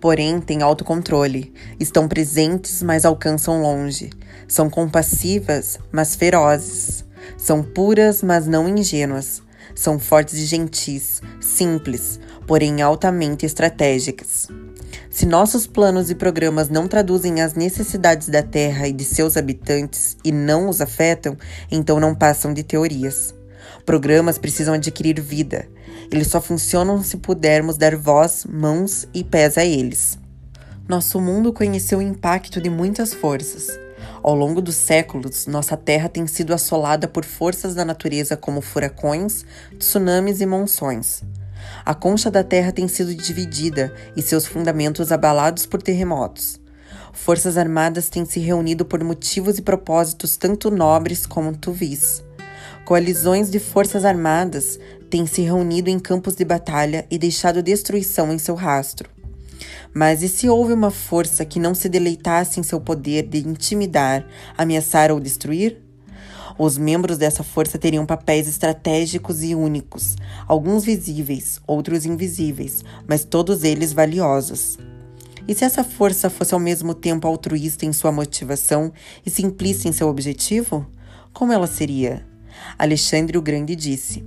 porém 0.00 0.40
têm 0.40 0.62
autocontrole, 0.62 1.54
estão 1.78 2.08
presentes, 2.08 2.82
mas 2.82 3.04
alcançam 3.04 3.62
longe, 3.62 4.10
são 4.48 4.68
compassivas, 4.68 5.78
mas 5.92 6.16
ferozes. 6.16 7.04
São 7.38 7.62
puras, 7.62 8.20
mas 8.20 8.48
não 8.48 8.68
ingênuas. 8.68 9.40
São 9.72 9.96
fortes 9.96 10.38
e 10.38 10.46
gentis, 10.46 11.22
simples, 11.40 12.18
porém 12.48 12.82
altamente 12.82 13.46
estratégicas. 13.46 14.48
Se 15.10 15.26
nossos 15.26 15.66
planos 15.66 16.08
e 16.08 16.14
programas 16.14 16.68
não 16.68 16.86
traduzem 16.86 17.42
as 17.42 17.54
necessidades 17.54 18.28
da 18.28 18.44
Terra 18.44 18.86
e 18.86 18.92
de 18.92 19.04
seus 19.04 19.36
habitantes 19.36 20.16
e 20.24 20.30
não 20.30 20.68
os 20.68 20.80
afetam, 20.80 21.36
então 21.68 21.98
não 21.98 22.14
passam 22.14 22.54
de 22.54 22.62
teorias. 22.62 23.34
Programas 23.84 24.38
precisam 24.38 24.74
adquirir 24.74 25.20
vida. 25.20 25.66
Eles 26.12 26.28
só 26.28 26.40
funcionam 26.40 27.02
se 27.02 27.16
pudermos 27.16 27.76
dar 27.76 27.96
voz, 27.96 28.46
mãos 28.48 29.08
e 29.12 29.24
pés 29.24 29.58
a 29.58 29.64
eles. 29.64 30.16
Nosso 30.88 31.20
mundo 31.20 31.52
conheceu 31.52 31.98
o 31.98 32.02
impacto 32.02 32.60
de 32.60 32.70
muitas 32.70 33.12
forças. 33.12 33.68
Ao 34.22 34.34
longo 34.34 34.62
dos 34.62 34.76
séculos, 34.76 35.46
nossa 35.48 35.76
Terra 35.76 36.08
tem 36.08 36.24
sido 36.28 36.54
assolada 36.54 37.08
por 37.08 37.24
forças 37.24 37.74
da 37.74 37.84
natureza 37.84 38.36
como 38.36 38.60
furacões, 38.60 39.44
tsunamis 39.76 40.40
e 40.40 40.46
monções. 40.46 41.24
A 41.84 41.94
concha 41.94 42.30
da 42.30 42.44
Terra 42.44 42.72
tem 42.72 42.86
sido 42.88 43.14
dividida 43.14 43.94
e 44.16 44.22
seus 44.22 44.46
fundamentos 44.46 45.10
abalados 45.10 45.66
por 45.66 45.82
terremotos. 45.82 46.60
Forças 47.12 47.56
armadas 47.56 48.08
têm 48.08 48.24
se 48.24 48.40
reunido 48.40 48.84
por 48.84 49.02
motivos 49.02 49.58
e 49.58 49.62
propósitos 49.62 50.36
tanto 50.36 50.70
nobres 50.70 51.26
como 51.26 51.56
tuvis. 51.56 52.22
Coalizões 52.84 53.50
de 53.50 53.58
forças 53.58 54.04
armadas 54.04 54.78
têm 55.08 55.26
se 55.26 55.42
reunido 55.42 55.90
em 55.90 55.98
campos 55.98 56.34
de 56.34 56.44
batalha 56.44 57.06
e 57.10 57.18
deixado 57.18 57.62
destruição 57.62 58.32
em 58.32 58.38
seu 58.38 58.54
rastro. 58.54 59.08
Mas 59.92 60.22
e 60.22 60.28
se 60.28 60.48
houve 60.48 60.72
uma 60.72 60.90
força 60.90 61.44
que 61.44 61.58
não 61.58 61.74
se 61.74 61.88
deleitasse 61.88 62.60
em 62.60 62.62
seu 62.62 62.80
poder 62.80 63.24
de 63.24 63.38
intimidar, 63.38 64.24
ameaçar 64.56 65.10
ou 65.10 65.18
destruir? 65.18 65.82
Os 66.58 66.76
membros 66.76 67.18
dessa 67.18 67.42
força 67.42 67.78
teriam 67.78 68.04
papéis 68.04 68.48
estratégicos 68.48 69.42
e 69.42 69.54
únicos, 69.54 70.16
alguns 70.46 70.84
visíveis, 70.84 71.60
outros 71.66 72.04
invisíveis, 72.04 72.84
mas 73.06 73.24
todos 73.24 73.64
eles 73.64 73.92
valiosos. 73.92 74.78
E 75.48 75.54
se 75.54 75.64
essa 75.64 75.82
força 75.82 76.30
fosse 76.30 76.54
ao 76.54 76.60
mesmo 76.60 76.94
tempo 76.94 77.26
altruísta 77.26 77.86
em 77.86 77.92
sua 77.92 78.12
motivação 78.12 78.92
e 79.24 79.30
simplista 79.30 79.88
em 79.88 79.92
seu 79.92 80.08
objetivo? 80.08 80.86
Como 81.32 81.52
ela 81.52 81.66
seria? 81.66 82.24
Alexandre 82.78 83.38
o 83.38 83.42
Grande 83.42 83.74
disse: 83.74 84.24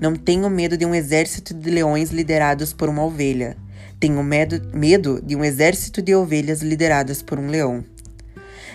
Não 0.00 0.14
tenho 0.14 0.50
medo 0.50 0.76
de 0.76 0.84
um 0.84 0.94
exército 0.94 1.54
de 1.54 1.70
leões 1.70 2.10
liderados 2.10 2.72
por 2.72 2.88
uma 2.88 3.04
ovelha. 3.04 3.56
Tenho 3.98 4.22
medo, 4.22 4.60
medo 4.76 5.22
de 5.24 5.34
um 5.34 5.44
exército 5.44 6.02
de 6.02 6.14
ovelhas 6.14 6.60
lideradas 6.60 7.22
por 7.22 7.38
um 7.38 7.48
leão. 7.48 7.84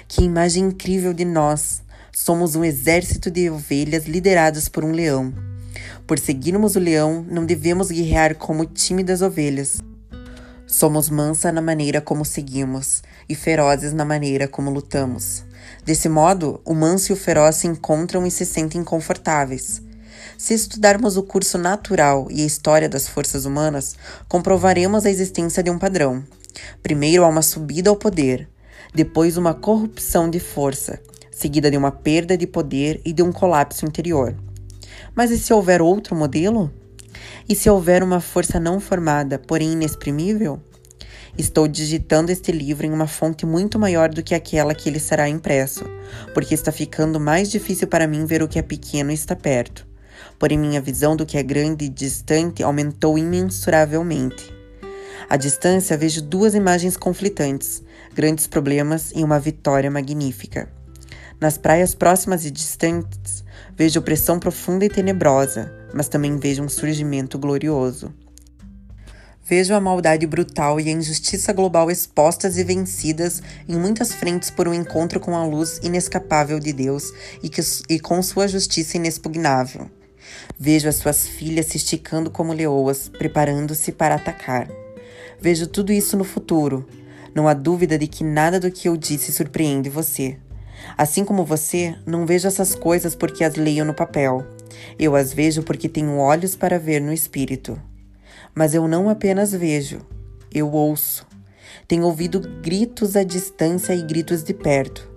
Que 0.08 0.24
imagem 0.24 0.66
incrível 0.66 1.14
de 1.14 1.26
nós! 1.26 1.84
Somos 2.14 2.56
um 2.56 2.64
exército 2.64 3.32
de 3.32 3.50
ovelhas 3.50 4.06
lideradas 4.06 4.68
por 4.68 4.84
um 4.84 4.92
leão. 4.92 5.34
Por 6.06 6.20
seguirmos 6.20 6.76
o 6.76 6.80
leão, 6.80 7.26
não 7.30 7.46
devemos 7.46 7.90
guerrear 7.90 8.36
como 8.36 8.66
tímidas 8.66 9.22
ovelhas. 9.22 9.78
Somos 10.68 11.10
mansa 11.10 11.54
na 11.54 11.62
maneira 11.62 12.02
como 12.02 12.26
seguimos 12.26 13.02
e 13.30 13.36
ferozes 13.36 13.94
na 13.94 14.04
maneira 14.04 14.46
como 14.46 14.70
lutamos. 14.70 15.46
Desse 15.86 16.10
modo, 16.10 16.60
o 16.66 16.74
manso 16.74 17.12
e 17.12 17.14
o 17.14 17.18
feroz 17.18 17.56
se 17.56 17.68
encontram 17.68 18.28
e 18.28 18.32
se 18.32 18.46
sentem 18.46 18.84
confortáveis. 18.84 19.82
Se 20.38 20.54
estudarmos 20.54 21.16
o 21.16 21.24
curso 21.24 21.58
natural 21.58 22.28
e 22.30 22.42
a 22.42 22.46
história 22.46 22.90
das 22.90 23.08
forças 23.08 23.46
humanas, 23.46 23.96
comprovaremos 24.28 25.06
a 25.06 25.10
existência 25.10 25.64
de 25.64 25.70
um 25.70 25.80
padrão. 25.80 26.24
Primeiro 26.84 27.24
há 27.24 27.28
uma 27.30 27.42
subida 27.42 27.90
ao 27.90 27.96
poder, 27.96 28.50
depois 28.94 29.38
uma 29.38 29.54
corrupção 29.54 30.30
de 30.30 30.40
força, 30.40 31.00
seguida 31.32 31.72
de 31.72 31.78
uma 31.78 31.92
perda 31.92 32.38
de 32.38 32.46
poder 32.46 33.02
e 33.04 33.14
de 33.14 33.24
um 33.24 33.32
colapso 33.32 33.86
interior. 33.86 34.36
Mas 35.16 35.32
e 35.32 35.40
se 35.40 35.54
houver 35.54 35.82
outro 35.82 36.16
modelo? 36.16 36.72
E 37.48 37.56
se 37.56 37.70
houver 37.70 38.04
uma 38.04 38.20
força 38.20 38.60
não 38.60 38.80
formada, 38.80 39.40
porém 39.40 39.72
inexprimível? 39.74 40.60
Estou 41.38 41.68
digitando 41.68 42.32
este 42.32 42.52
livro 42.52 42.86
em 42.86 42.92
uma 42.92 43.08
fonte 43.08 43.46
muito 43.46 43.80
maior 43.80 44.10
do 44.10 44.22
que 44.22 44.36
aquela 44.36 44.76
que 44.76 44.90
ele 44.90 45.00
será 45.00 45.30
impresso, 45.30 45.86
porque 46.34 46.54
está 46.54 46.72
ficando 46.72 47.20
mais 47.20 47.50
difícil 47.50 47.88
para 47.88 48.06
mim 48.06 48.26
ver 48.26 48.44
o 48.44 48.48
que 48.48 48.60
é 48.60 48.62
pequeno 48.62 49.12
e 49.12 49.14
está 49.14 49.36
perto. 49.36 49.88
Porém, 50.38 50.58
minha 50.58 50.82
visão 50.82 51.16
do 51.16 51.26
que 51.26 51.38
é 51.38 51.44
grande 51.44 51.86
e 51.86 51.90
distante 51.90 52.62
aumentou 52.62 53.18
imensuravelmente. 53.18 54.54
À 55.30 55.38
distância, 55.38 55.96
vejo 55.96 56.22
duas 56.22 56.54
imagens 56.54 56.98
conflitantes, 56.98 57.82
grandes 58.14 58.48
problemas 58.48 59.12
e 59.16 59.24
uma 59.24 59.40
vitória 59.40 59.90
magnífica. 59.90 60.81
Nas 61.42 61.58
praias 61.58 61.96
próximas 61.96 62.46
e 62.46 62.52
distantes, 62.52 63.44
vejo 63.76 64.00
opressão 64.00 64.40
profunda 64.40 64.86
e 64.86 64.90
tenebrosa, 64.90 65.74
mas 65.92 66.08
também 66.08 66.38
vejo 66.38 66.62
um 66.62 66.70
surgimento 66.70 67.40
glorioso. 67.40 68.14
Vejo 69.44 69.74
a 69.74 69.82
maldade 69.82 70.28
brutal 70.28 70.80
e 70.80 70.88
a 70.88 70.92
injustiça 70.92 71.52
global 71.52 71.90
expostas 71.90 72.60
e 72.60 72.64
vencidas 72.64 73.42
em 73.68 73.76
muitas 73.76 74.14
frentes 74.14 74.52
por 74.52 74.68
um 74.68 74.74
encontro 74.74 75.20
com 75.20 75.36
a 75.36 75.44
luz 75.44 75.80
inescapável 75.82 76.60
de 76.60 76.72
Deus 76.72 77.12
e, 77.42 77.50
que, 77.50 77.60
e 77.90 78.00
com 78.00 78.22
sua 78.22 78.48
justiça 78.48 78.98
inexpugnável. 78.98 79.90
Vejo 80.60 80.88
as 80.88 80.98
suas 80.98 81.26
filhas 81.26 81.66
se 81.66 81.78
esticando 81.78 82.30
como 82.30 82.54
leoas, 82.54 83.10
preparando-se 83.10 83.92
para 83.92 84.14
atacar. 84.14 84.70
Vejo 85.42 85.66
tudo 85.66 85.92
isso 85.92 86.16
no 86.16 86.24
futuro. 86.24 86.88
Não 87.34 87.48
há 87.48 87.56
dúvida 87.56 87.98
de 87.98 88.06
que 88.06 88.24
nada 88.24 88.60
do 88.60 88.70
que 88.70 88.88
eu 88.88 88.96
disse 88.96 89.32
surpreende 89.32 89.90
você. 89.90 90.38
Assim 90.98 91.24
como 91.24 91.46
você, 91.46 91.96
não 92.06 92.26
vejo 92.26 92.48
essas 92.48 92.76
coisas 92.76 93.16
porque 93.16 93.44
as 93.44 93.56
leio 93.56 93.86
no 93.86 93.94
papel. 93.94 94.46
Eu 94.98 95.16
as 95.16 95.34
vejo 95.34 95.64
porque 95.64 95.90
tenho 95.90 96.18
olhos 96.18 96.56
para 96.56 96.80
ver 96.80 97.02
no 97.02 97.14
espírito. 97.14 97.80
Mas 98.54 98.74
eu 98.74 98.88
não 98.88 99.10
apenas 99.10 99.52
vejo, 99.52 100.02
eu 100.54 100.72
ouço. 100.72 101.26
Tenho 101.88 102.06
ouvido 102.06 102.40
gritos 102.62 103.16
à 103.16 103.24
distância 103.24 103.94
e 103.94 104.02
gritos 104.02 104.44
de 104.44 104.54
perto. 104.54 105.10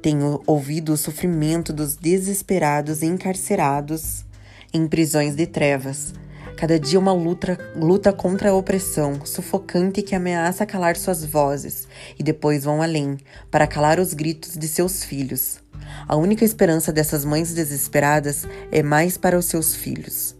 Tenho 0.00 0.42
ouvido 0.46 0.92
o 0.92 0.96
sofrimento 0.96 1.72
dos 1.72 1.96
desesperados 1.96 3.02
encarcerados 3.02 4.24
em 4.72 4.86
prisões 4.86 5.34
de 5.34 5.46
trevas, 5.46 6.12
Cada 6.56 6.78
dia 6.78 6.98
uma 6.98 7.12
luta, 7.12 7.58
luta 7.74 8.12
contra 8.12 8.50
a 8.50 8.54
opressão, 8.54 9.24
sufocante 9.24 10.02
que 10.02 10.14
ameaça 10.14 10.64
calar 10.64 10.96
suas 10.96 11.24
vozes, 11.24 11.88
e 12.18 12.22
depois 12.22 12.64
vão 12.64 12.80
além, 12.80 13.18
para 13.50 13.66
calar 13.66 13.98
os 13.98 14.14
gritos 14.14 14.56
de 14.56 14.68
seus 14.68 15.02
filhos. 15.02 15.58
A 16.06 16.14
única 16.14 16.44
esperança 16.44 16.92
dessas 16.92 17.24
mães 17.24 17.52
desesperadas 17.52 18.46
é 18.70 18.82
mais 18.82 19.18
para 19.18 19.36
os 19.36 19.46
seus 19.46 19.74
filhos. 19.74 20.36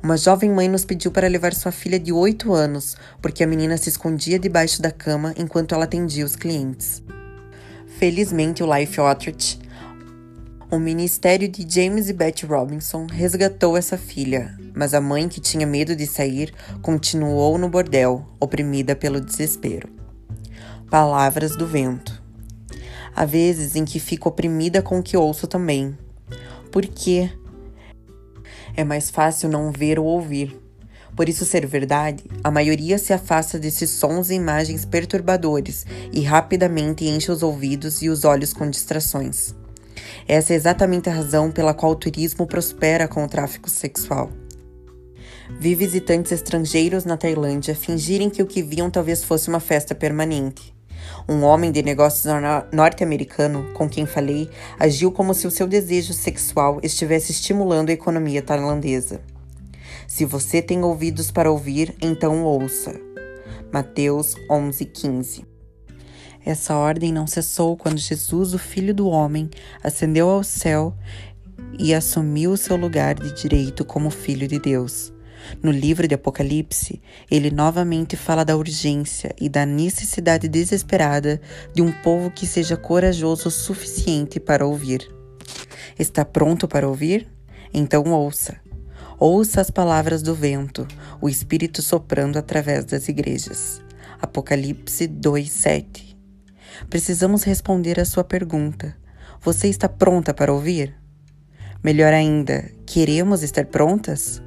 Uma 0.00 0.16
jovem 0.16 0.48
mãe 0.50 0.68
nos 0.68 0.84
pediu 0.84 1.10
para 1.10 1.26
levar 1.26 1.52
sua 1.52 1.72
filha 1.72 1.98
de 1.98 2.12
oito 2.12 2.54
anos, 2.54 2.96
porque 3.20 3.42
a 3.42 3.46
menina 3.46 3.76
se 3.76 3.88
escondia 3.88 4.38
debaixo 4.38 4.80
da 4.80 4.92
cama 4.92 5.34
enquanto 5.36 5.74
ela 5.74 5.84
atendia 5.84 6.24
os 6.24 6.36
clientes. 6.36 7.02
Felizmente, 7.98 8.62
o 8.62 8.72
Life 8.72 9.00
Outreach 9.00 9.58
o 10.70 10.78
ministério 10.78 11.48
de 11.48 11.66
James 11.66 12.10
e 12.10 12.12
Betty 12.12 12.44
Robinson 12.44 13.06
resgatou 13.06 13.74
essa 13.74 13.96
filha, 13.96 14.54
mas 14.74 14.92
a 14.92 15.00
mãe, 15.00 15.26
que 15.26 15.40
tinha 15.40 15.66
medo 15.66 15.96
de 15.96 16.06
sair, 16.06 16.52
continuou 16.82 17.56
no 17.56 17.70
bordel, 17.70 18.26
oprimida 18.38 18.94
pelo 18.94 19.18
desespero. 19.18 19.88
Palavras 20.90 21.56
do 21.56 21.66
vento. 21.66 22.22
Há 23.16 23.24
vezes 23.24 23.76
em 23.76 23.84
que 23.84 23.98
fico 23.98 24.28
oprimida 24.28 24.82
com 24.82 24.98
o 24.98 25.02
que 25.02 25.16
ouço 25.16 25.46
também. 25.46 25.96
Por 26.70 26.86
quê? 26.86 27.30
É 28.76 28.84
mais 28.84 29.08
fácil 29.08 29.48
não 29.48 29.72
ver 29.72 29.98
ou 29.98 30.04
ouvir. 30.04 30.54
Por 31.16 31.30
isso 31.30 31.46
ser 31.46 31.66
verdade, 31.66 32.22
a 32.44 32.50
maioria 32.50 32.98
se 32.98 33.14
afasta 33.14 33.58
desses 33.58 33.88
sons 33.88 34.28
e 34.28 34.34
imagens 34.34 34.84
perturbadores 34.84 35.86
e 36.12 36.20
rapidamente 36.20 37.06
enche 37.06 37.32
os 37.32 37.42
ouvidos 37.42 38.02
e 38.02 38.10
os 38.10 38.24
olhos 38.24 38.52
com 38.52 38.68
distrações. 38.68 39.54
Essa 40.26 40.52
é 40.52 40.56
exatamente 40.56 41.08
a 41.08 41.12
razão 41.12 41.50
pela 41.50 41.74
qual 41.74 41.92
o 41.92 41.96
turismo 41.96 42.46
prospera 42.46 43.08
com 43.08 43.24
o 43.24 43.28
tráfico 43.28 43.68
sexual. 43.68 44.30
Vi 45.58 45.74
visitantes 45.74 46.32
estrangeiros 46.32 47.04
na 47.04 47.16
Tailândia 47.16 47.74
fingirem 47.74 48.28
que 48.28 48.42
o 48.42 48.46
que 48.46 48.62
viam 48.62 48.90
talvez 48.90 49.24
fosse 49.24 49.48
uma 49.48 49.60
festa 49.60 49.94
permanente. 49.94 50.74
Um 51.26 51.42
homem 51.42 51.72
de 51.72 51.82
negócios 51.82 52.26
norte-americano 52.72 53.72
com 53.72 53.88
quem 53.88 54.04
falei 54.04 54.50
agiu 54.78 55.10
como 55.10 55.32
se 55.32 55.46
o 55.46 55.50
seu 55.50 55.66
desejo 55.66 56.12
sexual 56.12 56.80
estivesse 56.82 57.32
estimulando 57.32 57.90
a 57.90 57.94
economia 57.94 58.42
tailandesa. 58.42 59.20
Se 60.06 60.24
você 60.24 60.60
tem 60.60 60.82
ouvidos 60.84 61.30
para 61.30 61.50
ouvir, 61.50 61.94
então 62.00 62.44
ouça. 62.44 62.94
Mateus 63.72 64.34
11:15 64.50 65.47
essa 66.44 66.74
ordem 66.74 67.12
não 67.12 67.26
cessou 67.26 67.76
quando 67.76 67.98
Jesus, 67.98 68.54
o 68.54 68.58
Filho 68.58 68.94
do 68.94 69.08
Homem, 69.08 69.50
ascendeu 69.82 70.30
ao 70.30 70.42
céu 70.42 70.96
e 71.78 71.94
assumiu 71.94 72.52
o 72.52 72.56
seu 72.56 72.76
lugar 72.76 73.14
de 73.14 73.32
direito 73.34 73.84
como 73.84 74.10
Filho 74.10 74.48
de 74.48 74.58
Deus. 74.58 75.12
No 75.62 75.70
livro 75.70 76.06
de 76.06 76.14
Apocalipse, 76.14 77.00
ele 77.30 77.50
novamente 77.50 78.16
fala 78.16 78.44
da 78.44 78.56
urgência 78.56 79.34
e 79.40 79.48
da 79.48 79.64
necessidade 79.64 80.48
desesperada 80.48 81.40
de 81.74 81.82
um 81.82 81.92
povo 81.92 82.30
que 82.30 82.46
seja 82.46 82.76
corajoso 82.76 83.48
o 83.48 83.52
suficiente 83.52 84.40
para 84.40 84.66
ouvir. 84.66 85.08
Está 85.98 86.24
pronto 86.24 86.66
para 86.66 86.88
ouvir? 86.88 87.28
Então 87.72 88.04
ouça. 88.12 88.56
Ouça 89.18 89.60
as 89.60 89.70
palavras 89.70 90.22
do 90.22 90.34
vento, 90.34 90.86
o 91.20 91.28
Espírito 91.28 91.82
soprando 91.82 92.38
através 92.38 92.84
das 92.84 93.08
igrejas. 93.08 93.82
Apocalipse 94.20 95.06
2:7 95.06 96.07
precisamos 96.88 97.44
responder 97.44 97.98
à 98.00 98.04
sua 98.04 98.24
pergunta: 98.24 98.96
Você 99.40 99.68
está 99.68 99.88
pronta 99.88 100.32
para 100.32 100.52
ouvir? 100.52 100.94
Melhor 101.82 102.12
ainda, 102.12 102.70
queremos 102.86 103.42
estar 103.42 103.66
prontas? 103.66 104.42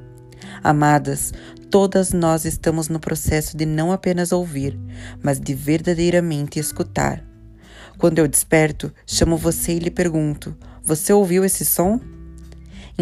Amadas, 0.62 1.32
todas 1.70 2.12
nós 2.12 2.44
estamos 2.44 2.88
no 2.88 3.00
processo 3.00 3.56
de 3.56 3.64
não 3.64 3.90
apenas 3.90 4.32
ouvir, 4.32 4.78
mas 5.22 5.40
de 5.40 5.54
verdadeiramente 5.54 6.58
escutar. 6.58 7.24
Quando 7.98 8.18
eu 8.18 8.28
desperto, 8.28 8.92
chamo 9.06 9.36
você 9.36 9.72
e 9.72 9.78
lhe 9.78 9.90
pergunto: 9.90 10.56
Você 10.82 11.12
ouviu 11.12 11.44
esse 11.44 11.64
som? 11.64 12.00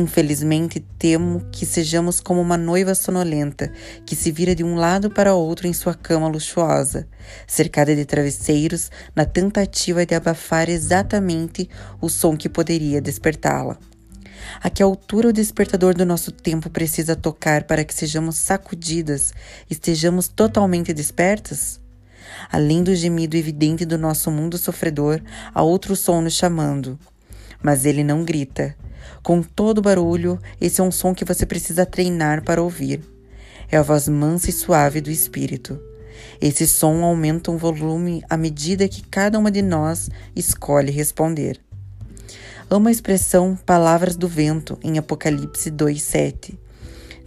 Infelizmente, 0.00 0.80
temo 0.98 1.42
que 1.52 1.66
sejamos 1.66 2.20
como 2.20 2.40
uma 2.40 2.56
noiva 2.56 2.94
sonolenta 2.94 3.70
que 4.06 4.16
se 4.16 4.32
vira 4.32 4.54
de 4.54 4.64
um 4.64 4.74
lado 4.74 5.10
para 5.10 5.34
outro 5.34 5.66
em 5.66 5.74
sua 5.74 5.92
cama 5.92 6.26
luxuosa, 6.26 7.06
cercada 7.46 7.94
de 7.94 8.06
travesseiros, 8.06 8.90
na 9.14 9.26
tentativa 9.26 10.06
de 10.06 10.14
abafar 10.14 10.70
exatamente 10.70 11.68
o 12.00 12.08
som 12.08 12.34
que 12.34 12.48
poderia 12.48 12.98
despertá-la. 13.02 13.76
A 14.62 14.70
que 14.70 14.82
altura 14.82 15.28
o 15.28 15.32
despertador 15.34 15.92
do 15.92 16.06
nosso 16.06 16.32
tempo 16.32 16.70
precisa 16.70 17.14
tocar 17.14 17.64
para 17.64 17.84
que 17.84 17.92
sejamos 17.92 18.36
sacudidas, 18.36 19.34
estejamos 19.68 20.28
totalmente 20.28 20.94
despertas? 20.94 21.78
Além 22.50 22.82
do 22.82 22.94
gemido 22.94 23.36
evidente 23.36 23.84
do 23.84 23.98
nosso 23.98 24.30
mundo 24.30 24.56
sofredor, 24.56 25.20
há 25.52 25.62
outro 25.62 25.94
som 25.94 26.22
nos 26.22 26.32
chamando. 26.32 26.98
Mas 27.62 27.84
ele 27.84 28.02
não 28.02 28.24
grita, 28.24 28.74
com 29.22 29.42
todo 29.42 29.82
barulho, 29.82 30.38
esse 30.60 30.80
é 30.80 30.84
um 30.84 30.90
som 30.90 31.14
que 31.14 31.24
você 31.24 31.44
precisa 31.44 31.84
treinar 31.84 32.42
para 32.42 32.62
ouvir. 32.62 33.00
É 33.70 33.76
a 33.76 33.82
voz 33.82 34.08
mansa 34.08 34.50
e 34.50 34.52
suave 34.52 35.00
do 35.00 35.10
Espírito. 35.10 35.80
Esse 36.40 36.66
som 36.66 37.02
aumenta 37.04 37.50
o 37.50 37.58
volume 37.58 38.22
à 38.28 38.36
medida 38.36 38.88
que 38.88 39.02
cada 39.02 39.38
uma 39.38 39.50
de 39.50 39.62
nós 39.62 40.10
escolhe 40.34 40.90
responder. 40.90 41.60
Amo 42.68 42.88
a 42.88 42.92
expressão 42.92 43.56
palavras 43.66 44.16
do 44.16 44.28
vento 44.28 44.78
em 44.82 44.98
Apocalipse 44.98 45.70
2:7. 45.70 46.58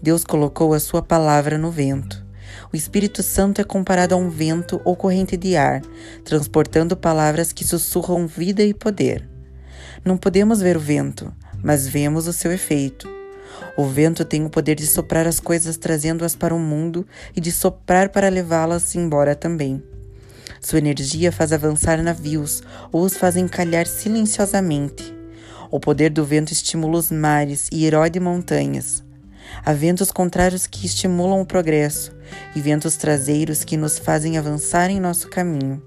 Deus 0.01 0.23
colocou 0.23 0.73
a 0.73 0.79
sua 0.79 1.01
palavra 1.01 1.57
no 1.57 1.71
vento. 1.71 2.23
O 2.71 2.75
Espírito 2.75 3.21
Santo 3.21 3.61
é 3.61 3.63
comparado 3.63 4.15
a 4.15 4.17
um 4.17 4.29
vento 4.29 4.81
ou 4.83 4.95
corrente 4.95 5.37
de 5.37 5.55
ar, 5.55 5.81
transportando 6.23 6.97
palavras 6.97 7.53
que 7.53 7.63
sussurram 7.63 8.25
vida 8.25 8.63
e 8.63 8.73
poder. 8.73 9.29
Não 10.03 10.17
podemos 10.17 10.59
ver 10.59 10.75
o 10.75 10.79
vento, 10.79 11.33
mas 11.63 11.87
vemos 11.87 12.27
o 12.27 12.33
seu 12.33 12.51
efeito. 12.51 13.09
O 13.77 13.85
vento 13.85 14.23
tem 14.23 14.45
o 14.45 14.49
poder 14.49 14.75
de 14.75 14.85
soprar 14.85 15.25
as 15.25 15.39
coisas 15.39 15.77
trazendo-as 15.77 16.35
para 16.35 16.53
o 16.53 16.59
mundo 16.59 17.07
e 17.35 17.41
de 17.41 17.51
soprar 17.51 18.09
para 18.09 18.29
levá-las 18.29 18.93
embora 18.95 19.35
também. 19.35 19.81
Sua 20.61 20.79
energia 20.79 21.31
faz 21.31 21.51
avançar 21.51 22.01
navios 22.03 22.61
ou 22.91 23.03
os 23.03 23.17
faz 23.17 23.35
encalhar 23.35 23.87
silenciosamente. 23.87 25.13
O 25.71 25.79
poder 25.79 26.09
do 26.11 26.23
vento 26.23 26.51
estimula 26.51 26.99
os 26.99 27.09
mares 27.09 27.67
e 27.71 27.85
erode 27.85 28.19
montanhas. 28.19 29.03
Há 29.65 29.73
ventos 29.73 30.11
contrários 30.11 30.67
que 30.67 30.85
estimulam 30.85 31.41
o 31.41 31.45
progresso 31.45 32.11
e 32.55 32.61
ventos 32.61 32.95
traseiros 32.95 33.63
que 33.63 33.75
nos 33.75 33.97
fazem 33.97 34.37
avançar 34.37 34.89
em 34.89 34.99
nosso 34.99 35.27
caminho. 35.29 35.81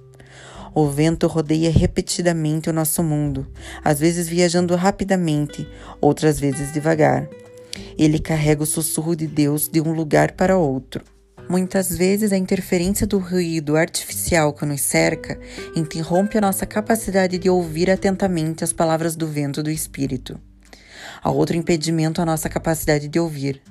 O 0.78 0.90
vento 0.90 1.26
rodeia 1.26 1.70
repetidamente 1.70 2.68
o 2.68 2.72
nosso 2.72 3.02
mundo, 3.02 3.46
às 3.82 3.98
vezes 3.98 4.28
viajando 4.28 4.76
rapidamente, 4.76 5.66
outras 6.02 6.38
vezes 6.38 6.70
devagar. 6.70 7.26
Ele 7.96 8.18
carrega 8.18 8.62
o 8.62 8.66
sussurro 8.66 9.16
de 9.16 9.26
Deus 9.26 9.68
de 9.68 9.80
um 9.80 9.94
lugar 9.94 10.32
para 10.32 10.58
outro. 10.58 11.02
Muitas 11.48 11.96
vezes 11.96 12.30
a 12.30 12.36
interferência 12.36 13.06
do 13.06 13.18
ruído 13.18 13.74
artificial 13.74 14.52
que 14.52 14.66
nos 14.66 14.82
cerca 14.82 15.40
interrompe 15.74 16.36
a 16.36 16.42
nossa 16.42 16.66
capacidade 16.66 17.38
de 17.38 17.48
ouvir 17.48 17.90
atentamente 17.90 18.62
as 18.62 18.74
palavras 18.74 19.16
do 19.16 19.26
vento 19.26 19.62
do 19.62 19.70
Espírito. 19.70 20.38
Há 21.22 21.30
outro 21.30 21.56
impedimento 21.56 22.20
à 22.20 22.26
nossa 22.26 22.50
capacidade 22.50 23.08
de 23.08 23.18
ouvir. 23.18 23.62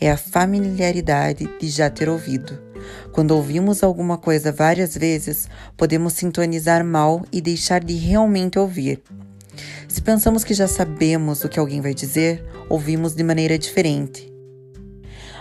É 0.00 0.10
a 0.10 0.16
familiaridade 0.16 1.46
de 1.60 1.68
já 1.68 1.90
ter 1.90 2.08
ouvido. 2.08 2.65
Quando 3.12 3.32
ouvimos 3.32 3.82
alguma 3.82 4.18
coisa 4.18 4.52
várias 4.52 4.96
vezes, 4.96 5.48
podemos 5.76 6.12
sintonizar 6.12 6.84
mal 6.84 7.24
e 7.32 7.40
deixar 7.40 7.82
de 7.82 7.94
realmente 7.94 8.58
ouvir. 8.58 9.02
Se 9.88 10.02
pensamos 10.02 10.44
que 10.44 10.54
já 10.54 10.68
sabemos 10.68 11.42
o 11.44 11.48
que 11.48 11.58
alguém 11.58 11.80
vai 11.80 11.94
dizer, 11.94 12.44
ouvimos 12.68 13.14
de 13.14 13.22
maneira 13.22 13.58
diferente. 13.58 14.32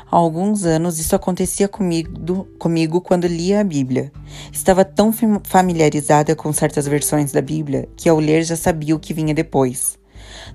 Há 0.09 0.17
alguns 0.17 0.63
anos 0.63 0.99
isso 0.99 1.15
acontecia 1.15 1.67
comigo, 1.67 2.47
comigo 2.59 3.01
quando 3.01 3.27
lia 3.27 3.59
a 3.59 3.63
Bíblia. 3.63 4.11
Estava 4.51 4.85
tão 4.85 5.11
familiarizada 5.43 6.35
com 6.35 6.53
certas 6.53 6.87
versões 6.87 7.31
da 7.31 7.41
Bíblia 7.41 7.89
que 7.97 8.07
ao 8.07 8.19
ler 8.19 8.43
já 8.43 8.55
sabia 8.55 8.95
o 8.95 8.99
que 8.99 9.13
vinha 9.13 9.33
depois. 9.33 9.97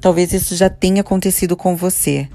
Talvez 0.01 0.33
isso 0.33 0.55
já 0.57 0.71
tenha 0.71 1.01
acontecido 1.03 1.57
com 1.57 1.77
você. 1.77 2.29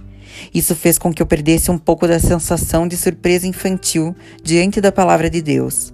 Isso 0.54 0.76
fez 0.76 0.98
com 0.98 1.14
que 1.14 1.22
eu 1.22 1.26
perdesse 1.26 1.72
um 1.72 1.78
pouco 1.78 2.08
da 2.08 2.20
sensação 2.20 2.88
de 2.88 2.98
surpresa 2.98 3.48
infantil 3.48 4.16
diante 4.44 4.82
da 4.82 4.92
palavra 4.92 5.30
de 5.30 5.42
Deus. 5.42 5.94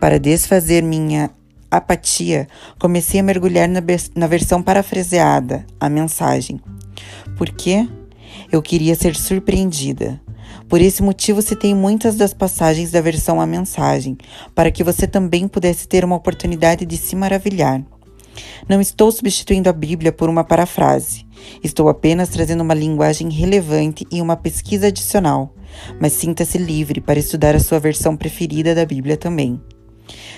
Para 0.00 0.18
desfazer 0.18 0.82
minha 0.82 1.30
apatia, 1.70 2.46
comecei 2.78 3.20
a 3.20 3.22
mergulhar 3.22 3.68
na, 3.68 3.82
na 4.14 4.26
versão 4.26 4.62
parafraseada, 4.62 5.66
a 5.78 5.88
mensagem. 5.88 6.60
Por 7.36 7.50
quê? 7.50 7.88
Eu 8.50 8.62
queria 8.62 8.94
ser 8.94 9.14
surpreendida. 9.14 10.20
Por 10.68 10.80
esse 10.80 11.02
motivo, 11.02 11.42
citei 11.42 11.74
muitas 11.74 12.16
das 12.16 12.34
passagens 12.34 12.90
da 12.90 13.00
versão 13.00 13.40
A 13.40 13.46
Mensagem, 13.46 14.16
para 14.54 14.70
que 14.70 14.82
você 14.82 15.06
também 15.06 15.46
pudesse 15.46 15.86
ter 15.86 16.04
uma 16.04 16.16
oportunidade 16.16 16.84
de 16.84 16.96
se 16.96 17.14
maravilhar. 17.14 17.82
Não 18.68 18.80
estou 18.80 19.10
substituindo 19.12 19.68
a 19.68 19.72
Bíblia 19.72 20.12
por 20.12 20.28
uma 20.28 20.44
parafrase. 20.44 21.25
Estou 21.62 21.88
apenas 21.88 22.28
trazendo 22.28 22.62
uma 22.62 22.74
linguagem 22.74 23.30
relevante 23.30 24.06
e 24.10 24.20
uma 24.20 24.36
pesquisa 24.36 24.88
adicional. 24.88 25.54
Mas 26.00 26.12
sinta-se 26.12 26.58
livre 26.58 27.00
para 27.00 27.18
estudar 27.18 27.54
a 27.54 27.60
sua 27.60 27.78
versão 27.78 28.16
preferida 28.16 28.74
da 28.74 28.84
Bíblia 28.84 29.16
também. 29.16 29.60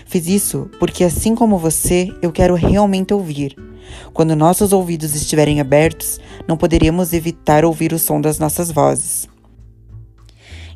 Fiz 0.07 0.27
isso 0.27 0.71
porque, 0.79 1.05
assim 1.05 1.35
como 1.35 1.59
você, 1.59 2.09
eu 2.23 2.33
quero 2.33 2.55
realmente 2.55 3.13
ouvir. 3.13 3.55
Quando 4.13 4.37
nossos 4.37 4.73
ouvidos 4.73 5.15
estiverem 5.15 5.61
abertos, 5.61 6.19
não 6.47 6.57
poderemos 6.57 7.13
evitar 7.13 7.65
ouvir 7.65 7.93
o 7.93 7.99
som 7.99 8.21
das 8.21 8.39
nossas 8.39 8.71
vozes. 8.71 9.29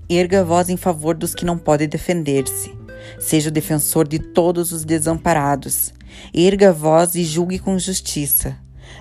Erga 0.08 0.40
a 0.40 0.44
voz 0.44 0.68
em 0.68 0.76
favor 0.76 1.14
dos 1.14 1.34
que 1.34 1.44
não 1.44 1.56
podem 1.56 1.88
defender-se. 1.88 2.74
Seja 3.18 3.48
o 3.48 3.52
defensor 3.52 4.06
de 4.06 4.18
todos 4.18 4.72
os 4.72 4.84
desamparados. 4.84 5.92
Erga 6.34 6.70
a 6.70 6.72
voz 6.72 7.14
e 7.14 7.24
julgue 7.24 7.58
com 7.58 7.78
justiça. 7.78 8.56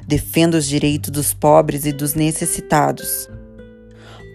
Defenda 0.08 0.58
os 0.58 0.65
direitos 0.65 1.10
dos 1.10 1.34
pobres 1.34 1.86
e 1.86 1.91
dos 1.91 2.13
necessitados. 2.13 3.30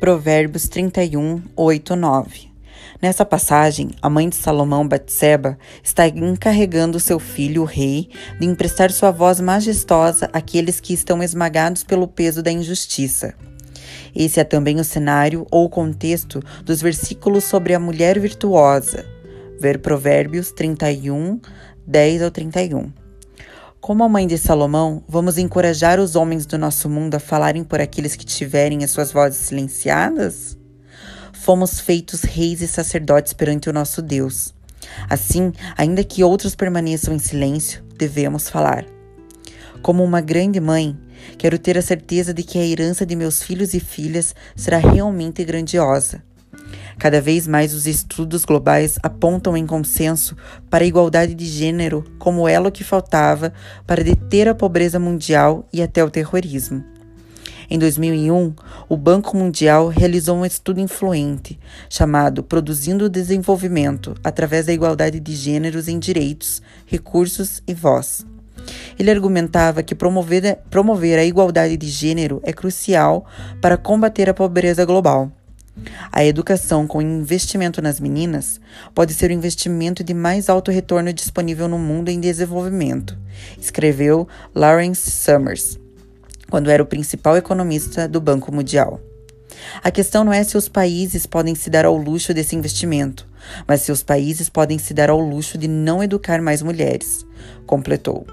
Provérbios 0.00 0.68
31, 0.68 1.42
8, 1.56 1.96
9. 1.96 2.56
Nessa 3.00 3.24
passagem, 3.24 3.90
a 4.00 4.08
mãe 4.08 4.28
de 4.28 4.36
Salomão, 4.36 4.86
Batseba, 4.86 5.58
está 5.82 6.08
encarregando 6.08 6.98
seu 6.98 7.18
filho, 7.18 7.62
o 7.62 7.66
rei, 7.66 8.08
de 8.40 8.46
emprestar 8.46 8.90
sua 8.90 9.10
voz 9.10 9.40
majestosa 9.40 10.30
àqueles 10.32 10.80
que 10.80 10.94
estão 10.94 11.22
esmagados 11.22 11.84
pelo 11.84 12.08
peso 12.08 12.42
da 12.42 12.50
injustiça. 12.50 13.34
Esse 14.14 14.40
é 14.40 14.44
também 14.44 14.80
o 14.80 14.84
cenário 14.84 15.46
ou 15.50 15.68
contexto 15.68 16.42
dos 16.64 16.80
versículos 16.80 17.44
sobre 17.44 17.74
a 17.74 17.80
mulher 17.80 18.18
virtuosa. 18.18 19.04
Ver 19.60 19.78
Provérbios 19.80 20.50
31, 20.52 21.38
10 21.86 22.22
ao 22.22 22.30
31. 22.30 23.05
Como 23.86 24.02
a 24.02 24.08
mãe 24.08 24.26
de 24.26 24.36
Salomão, 24.36 25.04
vamos 25.06 25.38
encorajar 25.38 26.00
os 26.00 26.16
homens 26.16 26.44
do 26.44 26.58
nosso 26.58 26.90
mundo 26.90 27.14
a 27.14 27.20
falarem 27.20 27.62
por 27.62 27.80
aqueles 27.80 28.16
que 28.16 28.26
tiverem 28.26 28.82
as 28.82 28.90
suas 28.90 29.12
vozes 29.12 29.38
silenciadas? 29.38 30.58
Fomos 31.32 31.78
feitos 31.78 32.22
reis 32.22 32.60
e 32.60 32.66
sacerdotes 32.66 33.32
perante 33.32 33.70
o 33.70 33.72
nosso 33.72 34.02
Deus. 34.02 34.52
Assim, 35.08 35.52
ainda 35.76 36.02
que 36.02 36.24
outros 36.24 36.56
permaneçam 36.56 37.14
em 37.14 37.20
silêncio, 37.20 37.84
devemos 37.96 38.48
falar. 38.48 38.84
Como 39.82 40.02
uma 40.02 40.20
grande 40.20 40.58
mãe, 40.58 40.98
quero 41.38 41.56
ter 41.56 41.78
a 41.78 41.82
certeza 41.82 42.34
de 42.34 42.42
que 42.42 42.58
a 42.58 42.66
herança 42.66 43.06
de 43.06 43.14
meus 43.14 43.40
filhos 43.40 43.72
e 43.72 43.78
filhas 43.78 44.34
será 44.56 44.78
realmente 44.78 45.44
grandiosa. 45.44 46.24
Cada 46.98 47.20
vez 47.20 47.46
mais 47.46 47.74
os 47.74 47.86
estudos 47.86 48.44
globais 48.44 48.98
apontam 49.02 49.56
em 49.56 49.66
consenso 49.66 50.36
para 50.70 50.82
a 50.82 50.86
igualdade 50.86 51.34
de 51.34 51.46
gênero 51.46 52.04
como 52.18 52.48
elo 52.48 52.72
que 52.72 52.82
faltava 52.82 53.52
para 53.86 54.02
deter 54.02 54.48
a 54.48 54.54
pobreza 54.54 54.98
mundial 54.98 55.68
e 55.72 55.82
até 55.82 56.02
o 56.02 56.10
terrorismo. 56.10 56.82
Em 57.68 57.78
2001, 57.78 58.54
o 58.88 58.96
Banco 58.96 59.36
Mundial 59.36 59.88
realizou 59.88 60.36
um 60.36 60.46
estudo 60.46 60.80
influente 60.80 61.58
chamado 61.90 62.42
Produzindo 62.42 63.06
o 63.06 63.10
Desenvolvimento 63.10 64.14
através 64.22 64.66
da 64.66 64.72
igualdade 64.72 65.18
de 65.18 65.34
gêneros 65.34 65.88
em 65.88 65.98
direitos, 65.98 66.62
recursos 66.86 67.62
e 67.66 67.74
voz. 67.74 68.24
Ele 68.98 69.10
argumentava 69.10 69.82
que 69.82 69.94
promover, 69.94 70.58
promover 70.70 71.18
a 71.18 71.24
igualdade 71.24 71.76
de 71.76 71.88
gênero 71.88 72.40
é 72.44 72.52
crucial 72.52 73.26
para 73.60 73.76
combater 73.76 74.30
a 74.30 74.34
pobreza 74.34 74.84
global. 74.84 75.30
A 76.10 76.24
educação 76.24 76.86
com 76.86 77.02
investimento 77.02 77.82
nas 77.82 78.00
meninas 78.00 78.60
pode 78.94 79.12
ser 79.12 79.30
o 79.30 79.34
investimento 79.34 80.02
de 80.02 80.14
mais 80.14 80.48
alto 80.48 80.70
retorno 80.70 81.12
disponível 81.12 81.68
no 81.68 81.78
mundo 81.78 82.08
em 82.08 82.18
desenvolvimento, 82.18 83.16
escreveu 83.60 84.26
Lawrence 84.54 85.10
Summers, 85.10 85.78
quando 86.48 86.70
era 86.70 86.82
o 86.82 86.86
principal 86.86 87.36
economista 87.36 88.08
do 88.08 88.20
Banco 88.20 88.50
Mundial. 88.52 89.00
A 89.82 89.90
questão 89.90 90.24
não 90.24 90.32
é 90.32 90.42
se 90.44 90.56
os 90.56 90.68
países 90.68 91.26
podem 91.26 91.54
se 91.54 91.68
dar 91.70 91.84
ao 91.84 91.96
luxo 91.96 92.32
desse 92.32 92.56
investimento, 92.56 93.26
mas 93.66 93.82
se 93.82 93.92
os 93.92 94.02
países 94.02 94.48
podem 94.48 94.78
se 94.78 94.94
dar 94.94 95.10
ao 95.10 95.20
luxo 95.20 95.58
de 95.58 95.68
não 95.68 96.02
educar 96.02 96.40
mais 96.40 96.62
mulheres, 96.62 97.26
completou. 97.66 98.26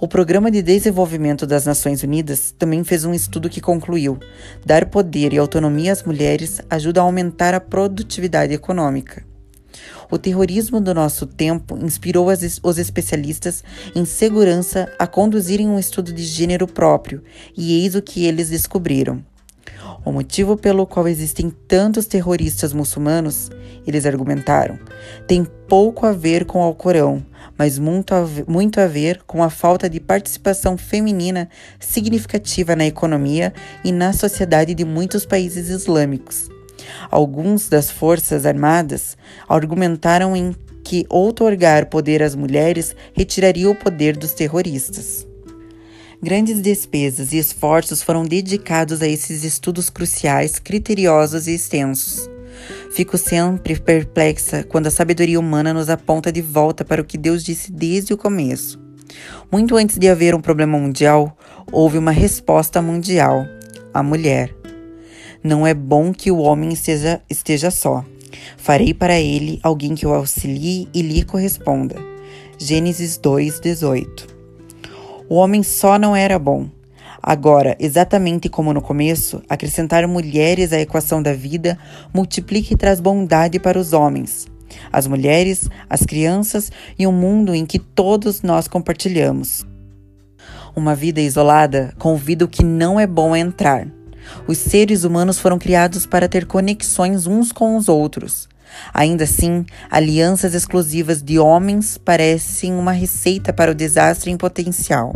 O 0.00 0.06
Programa 0.06 0.48
de 0.48 0.62
Desenvolvimento 0.62 1.44
das 1.44 1.66
Nações 1.66 2.04
Unidas 2.04 2.54
também 2.56 2.84
fez 2.84 3.04
um 3.04 3.12
estudo 3.12 3.50
que 3.50 3.60
concluiu: 3.60 4.16
dar 4.64 4.86
poder 4.86 5.32
e 5.32 5.38
autonomia 5.38 5.90
às 5.90 6.04
mulheres 6.04 6.60
ajuda 6.70 7.00
a 7.00 7.02
aumentar 7.02 7.52
a 7.52 7.58
produtividade 7.58 8.54
econômica. 8.54 9.26
O 10.08 10.16
terrorismo 10.16 10.80
do 10.80 10.94
nosso 10.94 11.26
tempo 11.26 11.76
inspirou 11.76 12.30
as, 12.30 12.60
os 12.62 12.78
especialistas 12.78 13.64
em 13.92 14.04
segurança 14.04 14.88
a 15.00 15.06
conduzirem 15.06 15.68
um 15.68 15.80
estudo 15.80 16.12
de 16.12 16.22
gênero 16.22 16.68
próprio, 16.68 17.20
e 17.56 17.82
eis 17.82 17.96
o 17.96 18.02
que 18.02 18.24
eles 18.24 18.50
descobriram. 18.50 19.24
O 20.08 20.12
motivo 20.12 20.56
pelo 20.56 20.86
qual 20.86 21.06
existem 21.06 21.50
tantos 21.50 22.06
terroristas 22.06 22.72
muçulmanos, 22.72 23.50
eles 23.86 24.06
argumentaram, 24.06 24.78
tem 25.26 25.44
pouco 25.44 26.06
a 26.06 26.12
ver 26.12 26.46
com 26.46 26.60
o 26.60 26.62
Alcorão, 26.62 27.22
mas 27.58 27.78
muito 27.78 28.14
a, 28.14 28.26
muito 28.46 28.80
a 28.80 28.86
ver 28.86 29.20
com 29.26 29.42
a 29.42 29.50
falta 29.50 29.86
de 29.86 30.00
participação 30.00 30.78
feminina 30.78 31.50
significativa 31.78 32.74
na 32.74 32.86
economia 32.86 33.52
e 33.84 33.92
na 33.92 34.14
sociedade 34.14 34.74
de 34.74 34.82
muitos 34.82 35.26
países 35.26 35.68
islâmicos. 35.68 36.48
Alguns 37.10 37.68
das 37.68 37.90
forças 37.90 38.46
armadas 38.46 39.14
argumentaram 39.46 40.34
em 40.34 40.56
que 40.82 41.04
outorgar 41.10 41.90
poder 41.90 42.22
às 42.22 42.34
mulheres 42.34 42.96
retiraria 43.12 43.68
o 43.68 43.74
poder 43.74 44.16
dos 44.16 44.32
terroristas. 44.32 45.27
Grandes 46.20 46.60
despesas 46.60 47.32
e 47.32 47.38
esforços 47.38 48.02
foram 48.02 48.24
dedicados 48.24 49.02
a 49.02 49.06
esses 49.06 49.44
estudos 49.44 49.88
cruciais, 49.88 50.58
criteriosos 50.58 51.46
e 51.46 51.54
extensos. 51.54 52.28
Fico 52.90 53.16
sempre 53.16 53.78
perplexa 53.78 54.64
quando 54.64 54.88
a 54.88 54.90
sabedoria 54.90 55.38
humana 55.38 55.72
nos 55.72 55.88
aponta 55.88 56.32
de 56.32 56.42
volta 56.42 56.84
para 56.84 57.00
o 57.00 57.04
que 57.04 57.16
Deus 57.16 57.44
disse 57.44 57.70
desde 57.70 58.12
o 58.12 58.16
começo. 58.16 58.80
Muito 59.50 59.76
antes 59.76 59.96
de 59.96 60.08
haver 60.08 60.34
um 60.34 60.40
problema 60.40 60.76
mundial, 60.76 61.38
houve 61.70 61.96
uma 61.96 62.10
resposta 62.10 62.82
mundial: 62.82 63.46
a 63.94 64.02
mulher. 64.02 64.52
Não 65.40 65.64
é 65.64 65.72
bom 65.72 66.12
que 66.12 66.32
o 66.32 66.38
homem 66.38 66.72
esteja, 66.72 67.22
esteja 67.30 67.70
só. 67.70 68.04
Farei 68.56 68.92
para 68.92 69.20
ele 69.20 69.60
alguém 69.62 69.94
que 69.94 70.04
o 70.04 70.12
auxilie 70.12 70.88
e 70.92 71.00
lhe 71.00 71.22
corresponda. 71.22 71.94
Gênesis 72.58 73.16
2, 73.16 73.60
18. 73.60 74.37
O 75.28 75.34
homem 75.34 75.62
só 75.62 75.98
não 75.98 76.16
era 76.16 76.38
bom. 76.38 76.70
Agora, 77.22 77.76
exatamente 77.78 78.48
como 78.48 78.72
no 78.72 78.80
começo, 78.80 79.42
acrescentar 79.48 80.06
mulheres 80.08 80.72
à 80.72 80.80
equação 80.80 81.22
da 81.22 81.34
vida 81.34 81.78
multiplica 82.14 82.72
e 82.72 82.76
traz 82.76 83.00
bondade 83.00 83.58
para 83.58 83.78
os 83.78 83.92
homens, 83.92 84.46
as 84.90 85.06
mulheres, 85.06 85.68
as 85.90 86.02
crianças 86.02 86.72
e 86.98 87.06
um 87.06 87.12
mundo 87.12 87.54
em 87.54 87.66
que 87.66 87.78
todos 87.78 88.40
nós 88.40 88.66
compartilhamos. 88.68 89.66
Uma 90.74 90.94
vida 90.94 91.20
isolada 91.20 91.92
convida 91.98 92.44
o 92.44 92.48
que 92.48 92.64
não 92.64 92.98
é 92.98 93.06
bom 93.06 93.34
a 93.34 93.38
entrar. 93.38 93.86
Os 94.46 94.56
seres 94.56 95.04
humanos 95.04 95.38
foram 95.38 95.58
criados 95.58 96.06
para 96.06 96.28
ter 96.28 96.46
conexões 96.46 97.26
uns 97.26 97.52
com 97.52 97.76
os 97.76 97.88
outros. 97.88 98.48
Ainda 98.92 99.24
assim, 99.24 99.64
alianças 99.90 100.54
exclusivas 100.54 101.22
de 101.22 101.38
homens 101.38 101.98
parecem 101.98 102.74
uma 102.74 102.92
receita 102.92 103.52
para 103.52 103.72
o 103.72 103.74
desastre 103.74 104.30
em 104.30 104.36
potencial. 104.36 105.14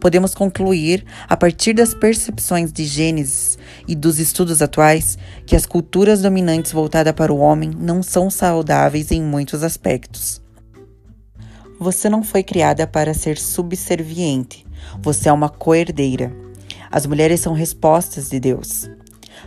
Podemos 0.00 0.34
concluir, 0.34 1.04
a 1.28 1.36
partir 1.36 1.72
das 1.72 1.94
percepções 1.94 2.72
de 2.72 2.84
Gênesis 2.84 3.58
e 3.88 3.94
dos 3.94 4.18
estudos 4.18 4.60
atuais, 4.60 5.16
que 5.46 5.56
as 5.56 5.66
culturas 5.66 6.20
dominantes 6.22 6.72
voltadas 6.72 7.12
para 7.14 7.32
o 7.32 7.38
homem 7.38 7.70
não 7.70 8.02
são 8.02 8.28
saudáveis 8.30 9.10
em 9.10 9.22
muitos 9.22 9.62
aspectos. 9.62 10.42
Você 11.78 12.08
não 12.08 12.22
foi 12.22 12.42
criada 12.42 12.86
para 12.86 13.14
ser 13.14 13.36
subserviente, 13.38 14.66
você 15.02 15.28
é 15.28 15.32
uma 15.32 15.48
coerdeira. 15.48 16.32
As 16.90 17.06
mulheres 17.06 17.40
são 17.40 17.52
respostas 17.52 18.28
de 18.28 18.38
Deus. 18.38 18.88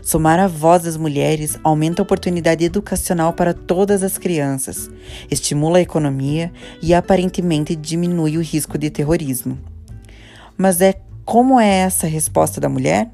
Somar 0.07 0.39
a 0.39 0.47
voz 0.47 0.83
das 0.83 0.95
mulheres 0.95 1.59
aumenta 1.61 2.01
a 2.01 2.03
oportunidade 2.03 2.63
educacional 2.63 3.33
para 3.33 3.53
todas 3.53 4.03
as 4.03 4.17
crianças, 4.17 4.89
estimula 5.29 5.79
a 5.79 5.81
economia 5.81 6.49
e 6.81 6.93
aparentemente 6.93 7.75
diminui 7.75 8.37
o 8.37 8.41
risco 8.41 8.77
de 8.77 8.89
terrorismo. 8.89 9.59
Mas 10.57 10.79
é 10.79 10.93
como 11.25 11.59
é 11.59 11.79
essa 11.79 12.07
resposta 12.07 12.61
da 12.61 12.69
mulher? 12.69 13.11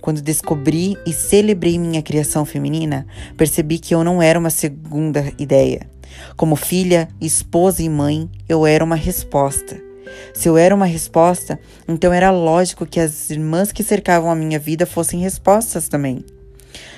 Quando 0.00 0.20
descobri 0.20 0.96
e 1.06 1.12
celebrei 1.12 1.78
minha 1.78 2.02
criação 2.02 2.44
feminina, 2.44 3.06
percebi 3.36 3.78
que 3.78 3.94
eu 3.94 4.02
não 4.02 4.20
era 4.20 4.40
uma 4.40 4.50
segunda 4.50 5.32
ideia. 5.38 5.88
Como 6.36 6.56
filha, 6.56 7.08
esposa 7.20 7.80
e 7.80 7.88
mãe, 7.88 8.28
eu 8.48 8.66
era 8.66 8.82
uma 8.82 8.96
resposta. 8.96 9.87
Se 10.32 10.48
eu 10.48 10.56
era 10.56 10.74
uma 10.74 10.86
resposta, 10.86 11.58
então 11.86 12.12
era 12.12 12.30
lógico 12.30 12.86
que 12.86 13.00
as 13.00 13.30
irmãs 13.30 13.72
que 13.72 13.82
cercavam 13.82 14.30
a 14.30 14.34
minha 14.34 14.58
vida 14.58 14.86
fossem 14.86 15.20
respostas 15.20 15.88
também. 15.88 16.24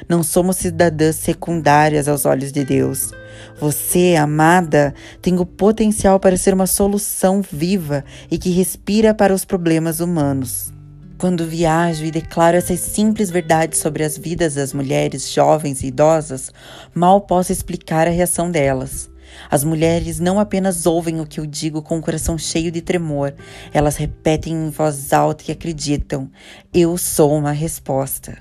Não 0.08 0.22
somos 0.22 0.56
cidadãs 0.56 1.16
secundárias 1.16 2.08
aos 2.08 2.24
olhos 2.24 2.52
de 2.52 2.64
Deus. 2.64 3.10
Você, 3.60 4.16
amada, 4.18 4.94
tem 5.22 5.38
o 5.38 5.46
potencial 5.46 6.18
para 6.18 6.36
ser 6.36 6.54
uma 6.54 6.66
solução 6.66 7.42
viva 7.42 8.04
e 8.30 8.38
que 8.38 8.50
respira 8.50 9.14
para 9.14 9.34
os 9.34 9.44
problemas 9.44 10.00
humanos. 10.00 10.72
Quando 11.18 11.46
viajo 11.46 12.04
e 12.04 12.10
declaro 12.10 12.56
essas 12.56 12.80
simples 12.80 13.28
verdades 13.28 13.78
sobre 13.78 14.02
as 14.02 14.16
vidas 14.16 14.54
das 14.54 14.72
mulheres 14.72 15.30
jovens 15.30 15.82
e 15.82 15.88
idosas, 15.88 16.50
mal 16.94 17.20
posso 17.20 17.52
explicar 17.52 18.08
a 18.08 18.10
reação 18.10 18.50
delas. 18.50 19.10
As 19.48 19.64
mulheres 19.64 20.18
não 20.18 20.40
apenas 20.40 20.86
ouvem 20.86 21.20
o 21.20 21.26
que 21.26 21.40
eu 21.40 21.46
digo 21.46 21.82
com 21.82 21.98
o 21.98 22.02
coração 22.02 22.36
cheio 22.36 22.70
de 22.70 22.80
tremor, 22.80 23.34
elas 23.72 23.96
repetem 23.96 24.52
em 24.52 24.70
voz 24.70 25.12
alta 25.12 25.44
e 25.48 25.52
acreditam: 25.52 26.30
eu 26.72 26.98
sou 26.98 27.36
uma 27.36 27.52
resposta. 27.52 28.38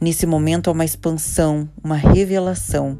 Nesse 0.00 0.26
momento 0.26 0.68
há 0.68 0.72
uma 0.72 0.84
expansão, 0.84 1.68
uma 1.82 1.96
revelação. 1.96 2.98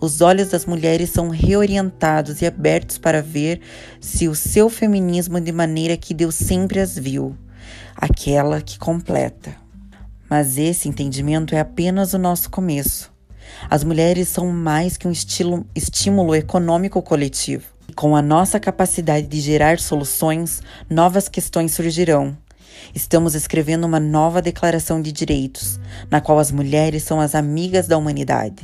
Os 0.00 0.20
olhos 0.20 0.48
das 0.48 0.64
mulheres 0.64 1.10
são 1.10 1.28
reorientados 1.28 2.40
e 2.40 2.46
abertos 2.46 2.98
para 2.98 3.22
ver 3.22 3.60
se 4.00 4.28
o 4.28 4.34
seu 4.34 4.68
feminismo 4.68 5.40
de 5.40 5.52
maneira 5.52 5.96
que 5.96 6.14
Deus 6.14 6.34
sempre 6.34 6.80
as 6.80 6.98
viu, 6.98 7.36
aquela 7.94 8.60
que 8.60 8.78
completa. 8.78 9.54
Mas 10.28 10.58
esse 10.58 10.88
entendimento 10.88 11.54
é 11.54 11.60
apenas 11.60 12.14
o 12.14 12.18
nosso 12.18 12.50
começo. 12.50 13.12
As 13.68 13.84
mulheres 13.84 14.28
são 14.28 14.48
mais 14.48 14.96
que 14.96 15.06
um 15.06 15.10
estilo, 15.10 15.66
estímulo 15.74 16.34
econômico 16.34 17.02
coletivo. 17.02 17.64
Com 17.94 18.16
a 18.16 18.22
nossa 18.22 18.58
capacidade 18.58 19.26
de 19.26 19.40
gerar 19.40 19.78
soluções, 19.78 20.62
novas 20.88 21.28
questões 21.28 21.72
surgirão. 21.72 22.36
Estamos 22.94 23.34
escrevendo 23.34 23.84
uma 23.84 24.00
nova 24.00 24.40
declaração 24.40 25.02
de 25.02 25.12
direitos, 25.12 25.78
na 26.10 26.20
qual 26.20 26.38
as 26.38 26.50
mulheres 26.50 27.02
são 27.02 27.20
as 27.20 27.34
amigas 27.34 27.86
da 27.86 27.98
humanidade. 27.98 28.62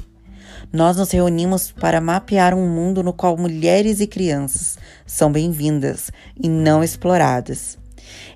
Nós 0.73 0.97
nos 0.97 1.11
reunimos 1.11 1.71
para 1.71 2.01
mapear 2.01 2.55
um 2.55 2.69
mundo 2.69 3.03
no 3.03 3.13
qual 3.13 3.37
mulheres 3.37 4.01
e 4.01 4.07
crianças 4.07 4.79
são 5.07 5.31
bem-vindas 5.31 6.11
e 6.41 6.49
não 6.49 6.83
exploradas. 6.83 7.79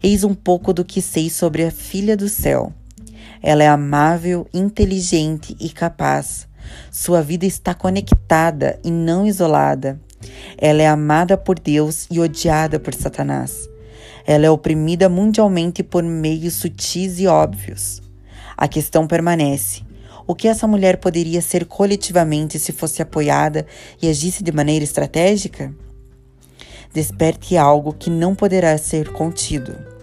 Eis 0.02 0.22
um 0.24 0.34
pouco 0.34 0.72
do 0.72 0.84
que 0.84 1.00
sei 1.00 1.30
sobre 1.30 1.64
a 1.64 1.70
Filha 1.70 2.16
do 2.16 2.28
Céu. 2.28 2.72
Ela 3.42 3.64
é 3.64 3.68
amável, 3.68 4.46
inteligente 4.52 5.56
e 5.58 5.70
capaz. 5.70 6.46
Sua 6.90 7.22
vida 7.22 7.46
está 7.46 7.74
conectada 7.74 8.78
e 8.84 8.90
não 8.90 9.26
isolada. 9.26 10.00
Ela 10.58 10.82
é 10.82 10.88
amada 10.88 11.36
por 11.36 11.58
Deus 11.58 12.06
e 12.10 12.20
odiada 12.20 12.78
por 12.78 12.94
Satanás. 12.94 13.68
Ela 14.26 14.46
é 14.46 14.50
oprimida 14.50 15.08
mundialmente 15.08 15.82
por 15.82 16.02
meios 16.02 16.54
sutis 16.54 17.18
e 17.18 17.26
óbvios. 17.26 18.02
A 18.56 18.68
questão 18.68 19.06
permanece: 19.06 19.82
o 20.26 20.34
que 20.34 20.48
essa 20.48 20.66
mulher 20.66 20.98
poderia 20.98 21.40
ser 21.40 21.64
coletivamente 21.64 22.58
se 22.58 22.72
fosse 22.72 23.00
apoiada 23.00 23.66
e 24.00 24.08
agisse 24.08 24.42
de 24.42 24.52
maneira 24.52 24.84
estratégica? 24.84 25.74
Desperte 26.92 27.56
algo 27.56 27.92
que 27.92 28.10
não 28.10 28.34
poderá 28.34 28.76
ser 28.76 29.10
contido 29.12 29.99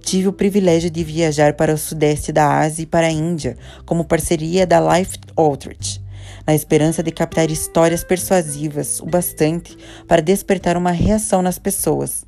tive 0.00 0.28
o 0.28 0.32
privilégio 0.32 0.90
de 0.90 1.04
viajar 1.04 1.54
para 1.54 1.74
o 1.74 1.78
sudeste 1.78 2.32
da 2.32 2.58
Ásia 2.58 2.82
e 2.82 2.86
para 2.86 3.06
a 3.06 3.10
Índia 3.10 3.56
como 3.84 4.04
parceria 4.04 4.66
da 4.66 4.80
Life 4.80 5.18
Outreach, 5.36 6.02
na 6.46 6.54
esperança 6.54 7.02
de 7.02 7.10
captar 7.10 7.50
histórias 7.50 8.02
persuasivas 8.02 9.00
o 9.00 9.06
bastante 9.06 9.76
para 10.08 10.22
despertar 10.22 10.76
uma 10.76 10.90
reação 10.90 11.42
nas 11.42 11.58
pessoas. 11.58 12.24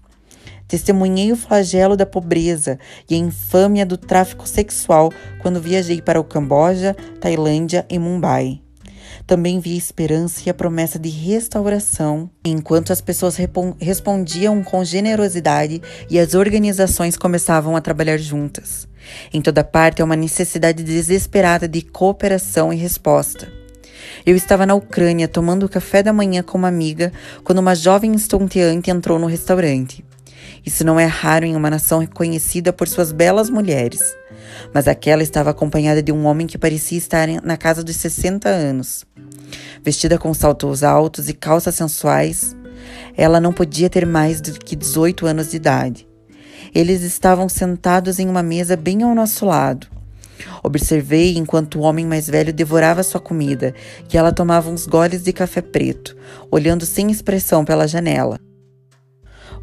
Testemunhei 0.69 1.31
o 1.33 1.37
flagelo 1.37 1.97
da 1.97 2.07
pobreza 2.07 2.79
e 3.11 3.15
a 3.15 3.19
infâmia 3.19 3.85
do 3.85 3.99
tráfico 3.99 4.49
sexual 4.49 5.13
quando 5.43 5.61
viajei 5.61 6.01
para 6.01 6.21
o 6.21 6.25
Camboja, 6.25 6.97
Tailândia 7.21 7.85
e 7.91 7.99
Mumbai. 7.99 8.62
Também 9.27 9.61
vi 9.61 9.75
a 9.75 9.79
esperança 9.79 10.43
e 10.45 10.51
a 10.51 10.55
promessa 10.55 10.99
de 10.99 11.09
restauração, 11.09 12.29
enquanto 12.45 12.93
as 12.93 13.01
pessoas 13.01 13.37
respondiam 13.81 14.63
com 14.63 14.85
generosidade 14.85 15.81
e 16.11 16.19
as 16.19 16.35
organizações 16.35 17.17
começavam 17.17 17.77
a 17.77 17.81
trabalhar 17.81 18.19
juntas. 18.19 18.89
Em 19.33 19.41
toda 19.41 19.65
parte 19.65 20.03
há 20.03 20.05
uma 20.05 20.17
necessidade 20.17 20.83
desesperada 20.83 21.67
de 21.69 21.83
cooperação 21.83 22.73
e 22.73 22.77
resposta. 22.77 23.51
Eu 24.27 24.37
estava 24.37 24.67
na 24.67 24.75
Ucrânia 24.75 25.29
tomando 25.29 25.69
café 25.69 26.03
da 26.03 26.13
manhã 26.13 26.43
com 26.43 26.59
uma 26.59 26.69
amiga 26.69 27.13
quando 27.45 27.59
uma 27.59 27.75
jovem 27.75 28.15
estonteante 28.15 28.91
entrou 28.91 29.19
no 29.19 29.27
restaurante. 29.27 30.05
Isso 30.65 30.85
não 30.85 30.99
é 30.99 31.07
raro 31.07 31.45
em 31.45 31.57
uma 31.57 31.71
nação 31.71 32.01
reconhecida 32.01 32.73
por 32.73 32.89
suas 32.89 33.13
belas 33.13 33.49
mulheres. 33.49 34.15
Mas 34.73 34.89
aquela 34.89 35.23
estava 35.23 35.51
acompanhada 35.51 36.03
de 36.03 36.13
um 36.13 36.27
homem 36.27 36.47
que 36.47 36.59
parecia 36.59 36.99
estar 36.99 37.29
na 37.43 37.57
casa 37.57 37.83
dos 37.83 37.97
60 37.97 38.49
anos. 38.49 39.05
Vestida 39.83 40.19
com 40.19 40.33
saltos 40.33 40.83
altos 40.83 41.29
e 41.29 41.35
calças 41.35 41.75
sensuais, 41.75 42.57
ela 43.17 43.41
não 43.41 43.53
podia 43.53 43.91
ter 43.91 44.07
mais 44.07 44.41
do 44.41 44.53
que 44.53 44.77
18 44.77 45.27
anos 45.27 45.51
de 45.51 45.57
idade. 45.57 46.09
Eles 46.75 47.03
estavam 47.03 47.49
sentados 47.49 48.19
em 48.19 48.29
uma 48.29 48.43
mesa 48.43 48.77
bem 48.77 49.03
ao 49.03 49.15
nosso 49.15 49.45
lado. 49.45 49.87
Observei 50.63 51.37
enquanto 51.37 51.79
o 51.79 51.83
homem 51.83 52.07
mais 52.07 52.29
velho 52.29 52.53
devorava 52.53 53.03
sua 53.03 53.21
comida 53.21 53.75
e 54.13 54.17
ela 54.17 54.33
tomava 54.33 54.71
uns 54.71 54.87
goles 54.87 55.23
de 55.23 55.33
café 55.33 55.61
preto, 55.61 56.17
olhando 56.51 56.87
sem 56.87 57.11
expressão 57.11 57.65
pela 57.65 57.87
janela. 57.87 58.39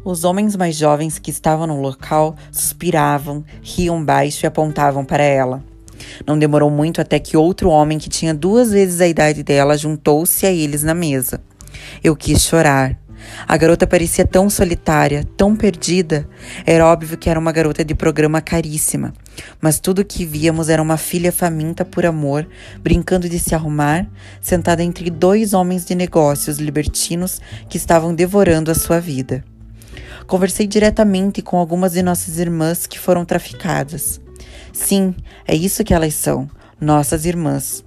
Os 0.04 0.24
homens 0.24 0.56
mais 0.56 0.76
jovens 0.76 1.18
que 1.18 1.30
estavam 1.30 1.66
no 1.66 1.80
local 1.80 2.36
suspiravam, 2.50 3.44
riam 3.62 4.04
baixo 4.04 4.44
e 4.44 4.46
apontavam 4.46 5.04
para 5.04 5.22
ela. 5.22 5.62
Não 6.26 6.38
demorou 6.38 6.70
muito 6.70 7.00
até 7.00 7.18
que 7.18 7.36
outro 7.36 7.68
homem 7.70 7.98
que 7.98 8.08
tinha 8.08 8.34
duas 8.34 8.70
vezes 8.70 9.00
a 9.00 9.08
idade 9.08 9.42
dela 9.42 9.76
juntou-se 9.76 10.46
a 10.46 10.50
eles 10.50 10.82
na 10.82 10.94
mesa. 10.94 11.40
Eu 12.02 12.16
quis 12.16 12.42
chorar. 12.42 12.98
A 13.46 13.56
garota 13.56 13.86
parecia 13.86 14.26
tão 14.26 14.48
solitária, 14.48 15.26
tão 15.36 15.54
perdida. 15.54 16.26
Era 16.64 16.86
óbvio 16.86 17.18
que 17.18 17.28
era 17.28 17.38
uma 17.38 17.52
garota 17.52 17.84
de 17.84 17.94
programa 17.94 18.40
caríssima, 18.40 19.12
mas 19.60 19.78
tudo 19.78 20.00
o 20.00 20.04
que 20.04 20.24
víamos 20.24 20.68
era 20.68 20.82
uma 20.82 20.96
filha 20.96 21.30
faminta 21.30 21.84
por 21.84 22.06
amor, 22.06 22.48
brincando 22.82 23.28
de 23.28 23.38
se 23.38 23.54
arrumar, 23.54 24.06
sentada 24.40 24.82
entre 24.82 25.10
dois 25.10 25.52
homens 25.52 25.84
de 25.84 25.94
negócios 25.94 26.58
libertinos 26.58 27.40
que 27.68 27.76
estavam 27.76 28.14
devorando 28.14 28.70
a 28.70 28.74
sua 28.74 28.98
vida. 28.98 29.44
Conversei 30.30 30.64
diretamente 30.64 31.42
com 31.42 31.56
algumas 31.56 31.94
de 31.94 32.04
nossas 32.04 32.38
irmãs 32.38 32.86
que 32.86 33.00
foram 33.00 33.24
traficadas. 33.24 34.20
Sim, 34.72 35.12
é 35.44 35.56
isso 35.56 35.82
que 35.82 35.92
elas 35.92 36.14
são, 36.14 36.48
nossas 36.80 37.26
irmãs. 37.26 37.84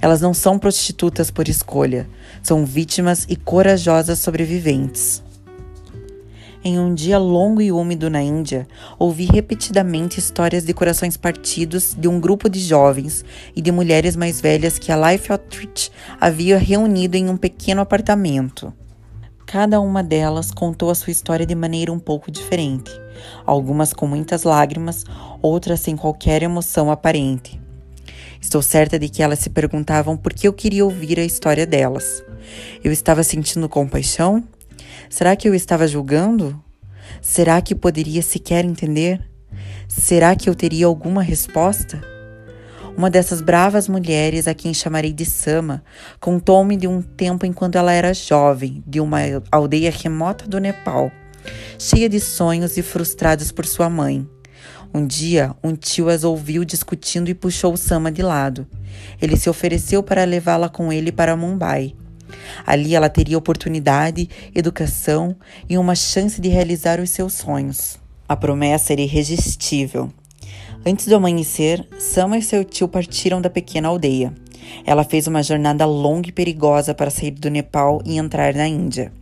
Elas 0.00 0.20
não 0.20 0.32
são 0.32 0.56
prostitutas 0.56 1.32
por 1.32 1.48
escolha, 1.48 2.08
são 2.44 2.64
vítimas 2.64 3.26
e 3.28 3.34
corajosas 3.34 4.20
sobreviventes. 4.20 5.20
Em 6.62 6.78
um 6.78 6.94
dia 6.94 7.18
longo 7.18 7.60
e 7.60 7.72
úmido 7.72 8.08
na 8.08 8.22
Índia, 8.22 8.68
ouvi 8.96 9.24
repetidamente 9.24 10.20
histórias 10.20 10.62
de 10.62 10.72
corações 10.72 11.16
partidos 11.16 11.96
de 11.98 12.06
um 12.06 12.20
grupo 12.20 12.48
de 12.48 12.60
jovens 12.60 13.24
e 13.56 13.60
de 13.60 13.72
mulheres 13.72 14.14
mais 14.14 14.40
velhas 14.40 14.78
que 14.78 14.92
a 14.92 15.10
Life 15.10 15.32
Outreach 15.32 15.90
havia 16.20 16.56
reunido 16.56 17.16
em 17.16 17.28
um 17.28 17.36
pequeno 17.36 17.80
apartamento. 17.80 18.72
Cada 19.50 19.80
uma 19.80 20.00
delas 20.00 20.52
contou 20.52 20.90
a 20.90 20.94
sua 20.94 21.10
história 21.10 21.44
de 21.44 21.56
maneira 21.56 21.92
um 21.92 21.98
pouco 21.98 22.30
diferente, 22.30 22.92
algumas 23.44 23.92
com 23.92 24.06
muitas 24.06 24.44
lágrimas, 24.44 25.04
outras 25.42 25.80
sem 25.80 25.96
qualquer 25.96 26.44
emoção 26.44 26.88
aparente. 26.88 27.60
Estou 28.40 28.62
certa 28.62 28.96
de 28.96 29.08
que 29.08 29.24
elas 29.24 29.40
se 29.40 29.50
perguntavam 29.50 30.16
por 30.16 30.32
que 30.32 30.46
eu 30.46 30.52
queria 30.52 30.84
ouvir 30.84 31.18
a 31.18 31.24
história 31.24 31.66
delas. 31.66 32.22
Eu 32.84 32.92
estava 32.92 33.24
sentindo 33.24 33.68
compaixão? 33.68 34.44
Será 35.08 35.34
que 35.34 35.48
eu 35.48 35.54
estava 35.56 35.88
julgando? 35.88 36.62
Será 37.20 37.60
que 37.60 37.74
poderia 37.74 38.22
sequer 38.22 38.64
entender? 38.64 39.20
Será 39.88 40.36
que 40.36 40.48
eu 40.48 40.54
teria 40.54 40.86
alguma 40.86 41.24
resposta? 41.24 42.00
Uma 43.00 43.08
dessas 43.08 43.40
bravas 43.40 43.88
mulheres, 43.88 44.46
a 44.46 44.52
quem 44.52 44.74
chamarei 44.74 45.10
de 45.10 45.24
Sama, 45.24 45.82
contou-me 46.20 46.76
de 46.76 46.86
um 46.86 47.00
tempo 47.00 47.46
enquanto 47.46 47.76
ela 47.76 47.94
era 47.94 48.12
jovem, 48.12 48.84
de 48.86 49.00
uma 49.00 49.20
aldeia 49.50 49.90
remota 49.90 50.46
do 50.46 50.58
Nepal, 50.58 51.10
cheia 51.78 52.10
de 52.10 52.20
sonhos 52.20 52.76
e 52.76 52.82
frustrados 52.82 53.50
por 53.50 53.64
sua 53.64 53.88
mãe. 53.88 54.28
Um 54.92 55.06
dia, 55.06 55.56
um 55.64 55.74
tio 55.74 56.10
as 56.10 56.24
ouviu 56.24 56.62
discutindo 56.62 57.30
e 57.30 57.34
puxou 57.34 57.74
Sama 57.74 58.12
de 58.12 58.20
lado. 58.20 58.66
Ele 59.18 59.34
se 59.34 59.48
ofereceu 59.48 60.02
para 60.02 60.22
levá-la 60.24 60.68
com 60.68 60.92
ele 60.92 61.10
para 61.10 61.34
Mumbai. 61.34 61.94
Ali 62.66 62.94
ela 62.94 63.08
teria 63.08 63.38
oportunidade, 63.38 64.28
educação 64.54 65.34
e 65.66 65.78
uma 65.78 65.94
chance 65.94 66.38
de 66.38 66.50
realizar 66.50 67.00
os 67.00 67.08
seus 67.08 67.32
sonhos. 67.32 67.98
A 68.28 68.36
promessa 68.36 68.92
era 68.92 69.00
irresistível. 69.00 70.12
Antes 70.84 71.06
do 71.06 71.14
amanhecer, 71.14 71.86
Sama 71.98 72.38
e 72.38 72.42
seu 72.42 72.64
tio 72.64 72.88
partiram 72.88 73.38
da 73.38 73.50
pequena 73.50 73.88
aldeia. 73.88 74.32
Ela 74.86 75.04
fez 75.04 75.26
uma 75.26 75.42
jornada 75.42 75.84
longa 75.84 76.30
e 76.30 76.32
perigosa 76.32 76.94
para 76.94 77.10
sair 77.10 77.32
do 77.32 77.50
Nepal 77.50 78.00
e 78.04 78.16
entrar 78.16 78.54
na 78.54 78.66
Índia. 78.66 79.12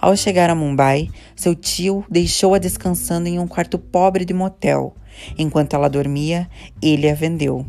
Ao 0.00 0.16
chegar 0.16 0.48
a 0.48 0.54
Mumbai, 0.54 1.10
seu 1.34 1.54
tio 1.54 2.02
deixou-a 2.10 2.58
descansando 2.58 3.28
em 3.28 3.38
um 3.38 3.46
quarto 3.46 3.78
pobre 3.78 4.24
de 4.24 4.32
motel. 4.32 4.94
Enquanto 5.36 5.74
ela 5.74 5.90
dormia, 5.90 6.48
ele 6.80 7.10
a 7.10 7.14
vendeu. 7.14 7.66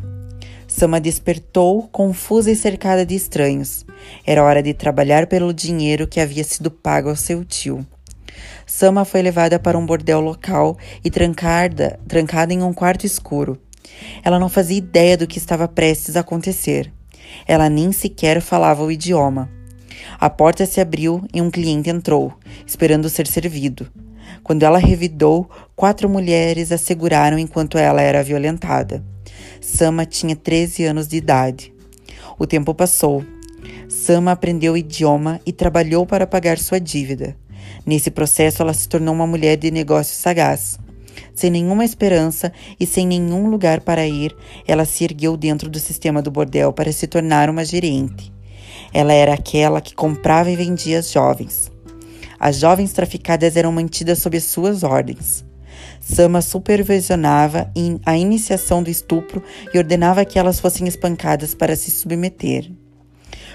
Sama 0.66 0.98
despertou, 0.98 1.82
confusa 1.88 2.50
e 2.50 2.56
cercada 2.56 3.04
de 3.04 3.14
estranhos. 3.14 3.84
Era 4.24 4.42
hora 4.42 4.62
de 4.62 4.72
trabalhar 4.72 5.26
pelo 5.26 5.52
dinheiro 5.52 6.06
que 6.06 6.20
havia 6.20 6.44
sido 6.44 6.70
pago 6.70 7.10
ao 7.10 7.16
seu 7.16 7.44
tio. 7.44 7.86
Sama 8.68 9.06
foi 9.06 9.22
levada 9.22 9.58
para 9.58 9.78
um 9.78 9.86
bordel 9.86 10.20
local 10.20 10.76
e 11.02 11.10
trancada, 11.10 11.98
trancada 12.06 12.52
em 12.52 12.62
um 12.62 12.74
quarto 12.74 13.06
escuro. 13.06 13.58
Ela 14.22 14.38
não 14.38 14.50
fazia 14.50 14.76
ideia 14.76 15.16
do 15.16 15.26
que 15.26 15.38
estava 15.38 15.66
prestes 15.66 16.16
a 16.16 16.20
acontecer. 16.20 16.92
Ela 17.46 17.70
nem 17.70 17.90
sequer 17.92 18.42
falava 18.42 18.84
o 18.84 18.92
idioma. 18.92 19.50
A 20.20 20.28
porta 20.28 20.66
se 20.66 20.82
abriu 20.82 21.26
e 21.32 21.40
um 21.40 21.50
cliente 21.50 21.88
entrou, 21.88 22.34
esperando 22.66 23.08
ser 23.08 23.26
servido. 23.26 23.90
Quando 24.42 24.64
ela 24.64 24.78
revidou, 24.78 25.48
quatro 25.74 26.06
mulheres 26.06 26.70
a 26.70 26.76
seguraram 26.76 27.38
enquanto 27.38 27.78
ela 27.78 28.02
era 28.02 28.22
violentada. 28.22 29.02
Sama 29.62 30.04
tinha 30.04 30.36
13 30.36 30.84
anos 30.84 31.08
de 31.08 31.16
idade. 31.16 31.72
O 32.38 32.46
tempo 32.46 32.74
passou. 32.74 33.24
Sama 33.88 34.32
aprendeu 34.32 34.74
o 34.74 34.76
idioma 34.76 35.40
e 35.46 35.54
trabalhou 35.54 36.04
para 36.04 36.26
pagar 36.26 36.58
sua 36.58 36.78
dívida. 36.78 37.34
Nesse 37.84 38.10
processo, 38.10 38.62
ela 38.62 38.74
se 38.74 38.88
tornou 38.88 39.14
uma 39.14 39.26
mulher 39.26 39.56
de 39.56 39.70
negócios 39.70 40.16
sagaz. 40.16 40.78
Sem 41.34 41.50
nenhuma 41.50 41.84
esperança 41.84 42.52
e 42.78 42.86
sem 42.86 43.06
nenhum 43.06 43.48
lugar 43.48 43.80
para 43.80 44.06
ir, 44.06 44.34
ela 44.66 44.84
se 44.84 45.04
ergueu 45.04 45.36
dentro 45.36 45.68
do 45.68 45.78
sistema 45.78 46.20
do 46.20 46.30
bordel 46.30 46.72
para 46.72 46.92
se 46.92 47.06
tornar 47.06 47.48
uma 47.48 47.64
gerente. 47.64 48.32
Ela 48.92 49.12
era 49.12 49.34
aquela 49.34 49.80
que 49.80 49.94
comprava 49.94 50.50
e 50.50 50.56
vendia 50.56 50.98
as 50.98 51.10
jovens. 51.10 51.70
As 52.38 52.56
jovens 52.56 52.92
traficadas 52.92 53.56
eram 53.56 53.72
mantidas 53.72 54.18
sob 54.18 54.38
suas 54.40 54.82
ordens. 54.82 55.44
Sama 56.00 56.40
supervisionava 56.40 57.70
a 58.04 58.16
iniciação 58.16 58.82
do 58.82 58.90
estupro 58.90 59.42
e 59.72 59.78
ordenava 59.78 60.24
que 60.24 60.38
elas 60.38 60.60
fossem 60.60 60.86
espancadas 60.86 61.54
para 61.54 61.76
se 61.76 61.90
submeter. 61.90 62.70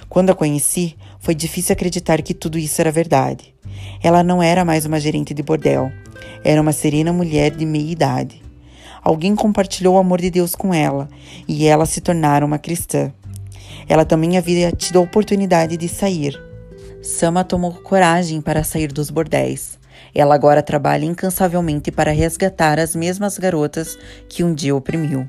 Quando 0.09 0.29
a 0.29 0.35
conheci, 0.35 0.95
foi 1.23 1.33
difícil 1.33 1.71
acreditar 1.71 2.21
que 2.21 2.33
tudo 2.33 2.59
isso 2.59 2.81
era 2.81 2.91
verdade. 2.91 3.55
Ela 4.03 4.21
não 4.21 4.43
era 4.43 4.65
mais 4.65 4.85
uma 4.85 4.99
gerente 4.99 5.33
de 5.33 5.41
bordel, 5.41 5.89
era 6.43 6.61
uma 6.61 6.73
serena 6.73 7.13
mulher 7.13 7.49
de 7.49 7.65
meia 7.65 7.89
idade. 7.89 8.41
Alguém 9.01 9.33
compartilhou 9.33 9.95
o 9.95 9.97
amor 9.97 10.19
de 10.19 10.29
Deus 10.29 10.53
com 10.53 10.73
ela 10.73 11.07
e 11.47 11.65
ela 11.65 11.85
se 11.85 12.01
tornara 12.01 12.45
uma 12.45 12.59
cristã. 12.59 13.09
Ela 13.87 14.03
também 14.03 14.37
havia 14.37 14.69
tido 14.73 14.99
a 14.99 15.01
oportunidade 15.01 15.77
de 15.77 15.87
sair. 15.87 16.37
Sama 17.01 17.45
tomou 17.45 17.71
coragem 17.71 18.41
para 18.41 18.61
sair 18.61 18.91
dos 18.91 19.09
bordéis. 19.09 19.79
Ela 20.13 20.35
agora 20.35 20.61
trabalha 20.61 21.05
incansavelmente 21.05 21.89
para 21.89 22.11
resgatar 22.11 22.79
as 22.79 22.97
mesmas 22.97 23.37
garotas 23.37 23.97
que 24.27 24.43
um 24.43 24.53
dia 24.53 24.75
oprimiu. 24.75 25.25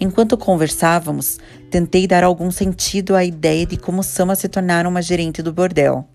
Enquanto 0.00 0.36
conversávamos, 0.36 1.38
tentei 1.70 2.06
dar 2.06 2.24
algum 2.24 2.50
sentido 2.50 3.14
à 3.14 3.24
ideia 3.24 3.66
de 3.66 3.76
como 3.76 4.02
Sama 4.02 4.34
se 4.34 4.48
tornara 4.48 4.88
uma 4.88 5.02
gerente 5.02 5.42
do 5.42 5.52
bordel. 5.52 6.08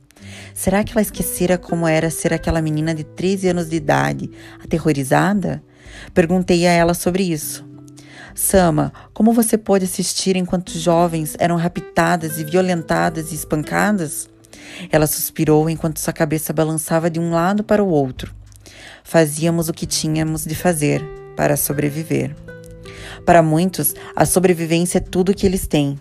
Será 0.53 0.83
que 0.83 0.91
ela 0.91 1.01
esquecera 1.01 1.57
como 1.57 1.87
era 1.87 2.09
ser 2.09 2.33
aquela 2.33 2.61
menina 2.61 2.93
de 2.93 3.03
13 3.03 3.49
anos 3.49 3.69
de 3.69 3.75
idade, 3.75 4.29
aterrorizada? 4.63 5.63
Perguntei 6.13 6.65
a 6.67 6.71
ela 6.71 6.93
sobre 6.93 7.23
isso. 7.23 7.65
Sama, 8.35 8.93
como 9.13 9.33
você 9.33 9.57
pôde 9.57 9.85
assistir 9.85 10.35
enquanto 10.35 10.77
jovens 10.77 11.35
eram 11.39 11.55
raptadas 11.55 12.37
e 12.37 12.43
violentadas 12.43 13.31
e 13.31 13.35
espancadas? 13.35 14.29
Ela 14.91 15.07
suspirou 15.07 15.69
enquanto 15.69 15.99
sua 15.99 16.13
cabeça 16.13 16.53
balançava 16.53 17.09
de 17.09 17.19
um 17.19 17.31
lado 17.31 17.63
para 17.63 17.83
o 17.83 17.89
outro. 17.89 18.35
Fazíamos 19.03 19.69
o 19.69 19.73
que 19.73 19.85
tínhamos 19.85 20.43
de 20.43 20.53
fazer 20.53 21.03
para 21.35 21.57
sobreviver. 21.57 22.46
Para 23.25 23.41
muitos, 23.41 23.93
a 24.15 24.25
sobrevivência 24.25 24.97
é 24.97 25.01
tudo 25.01 25.31
o 25.31 25.35
que 25.35 25.45
eles 25.45 25.67
têm. 25.67 25.99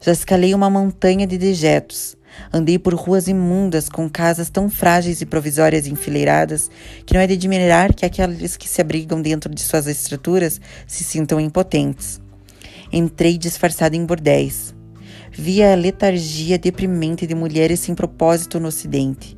Já 0.00 0.12
escalei 0.12 0.54
uma 0.54 0.70
montanha 0.70 1.26
de 1.26 1.38
dejetos. 1.38 2.16
Andei 2.52 2.78
por 2.78 2.94
ruas 2.94 3.28
imundas 3.28 3.88
com 3.88 4.10
casas 4.10 4.50
tão 4.50 4.68
frágeis 4.68 5.20
e 5.20 5.26
provisórias 5.26 5.86
enfileiradas 5.86 6.70
que 7.04 7.14
não 7.14 7.20
é 7.20 7.26
de 7.26 7.34
admirar 7.34 7.94
que 7.94 8.04
aqueles 8.04 8.56
que 8.56 8.68
se 8.68 8.80
abrigam 8.80 9.22
dentro 9.22 9.54
de 9.54 9.60
suas 9.60 9.86
estruturas 9.86 10.60
se 10.86 11.02
sintam 11.02 11.40
impotentes. 11.40 12.20
Entrei 12.92 13.38
disfarçada 13.38 13.96
em 13.96 14.04
bordéis. 14.04 14.74
Vi 15.32 15.62
a 15.62 15.74
letargia 15.74 16.58
deprimente 16.58 17.26
de 17.26 17.34
mulheres 17.34 17.80
sem 17.80 17.94
propósito 17.94 18.60
no 18.60 18.68
Ocidente. 18.68 19.36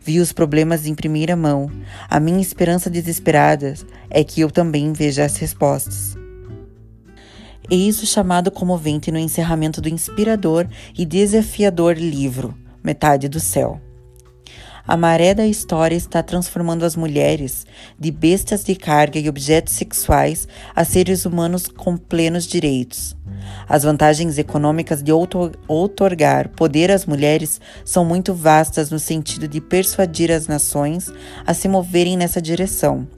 Vi 0.00 0.20
os 0.20 0.32
problemas 0.32 0.86
em 0.86 0.94
primeira 0.94 1.36
mão. 1.36 1.70
A 2.08 2.20
minha 2.20 2.40
esperança 2.40 2.88
desesperada 2.88 3.74
é 4.08 4.22
que 4.22 4.40
eu 4.40 4.50
também 4.50 4.92
veja 4.92 5.24
as 5.24 5.36
respostas. 5.36 6.15
Eis 7.68 8.00
o 8.00 8.06
chamado 8.06 8.48
comovente 8.48 9.10
no 9.10 9.18
encerramento 9.18 9.80
do 9.80 9.88
inspirador 9.88 10.68
e 10.96 11.04
desafiador 11.04 11.96
livro, 11.98 12.56
Metade 12.80 13.28
do 13.28 13.40
Céu. 13.40 13.80
A 14.86 14.96
maré 14.96 15.34
da 15.34 15.44
história 15.44 15.96
está 15.96 16.22
transformando 16.22 16.84
as 16.84 16.94
mulheres 16.94 17.66
de 17.98 18.12
bestas 18.12 18.62
de 18.62 18.76
carga 18.76 19.18
e 19.18 19.28
objetos 19.28 19.74
sexuais 19.74 20.46
a 20.76 20.84
seres 20.84 21.26
humanos 21.26 21.66
com 21.66 21.96
plenos 21.96 22.46
direitos. 22.46 23.16
As 23.68 23.82
vantagens 23.82 24.38
econômicas 24.38 25.02
de 25.02 25.10
outorgar 25.10 26.50
poder 26.50 26.92
às 26.92 27.04
mulheres 27.04 27.60
são 27.84 28.04
muito 28.04 28.32
vastas 28.32 28.92
no 28.92 28.98
sentido 29.00 29.48
de 29.48 29.60
persuadir 29.60 30.30
as 30.30 30.46
nações 30.46 31.12
a 31.44 31.52
se 31.52 31.66
moverem 31.66 32.16
nessa 32.16 32.40
direção. 32.40 33.08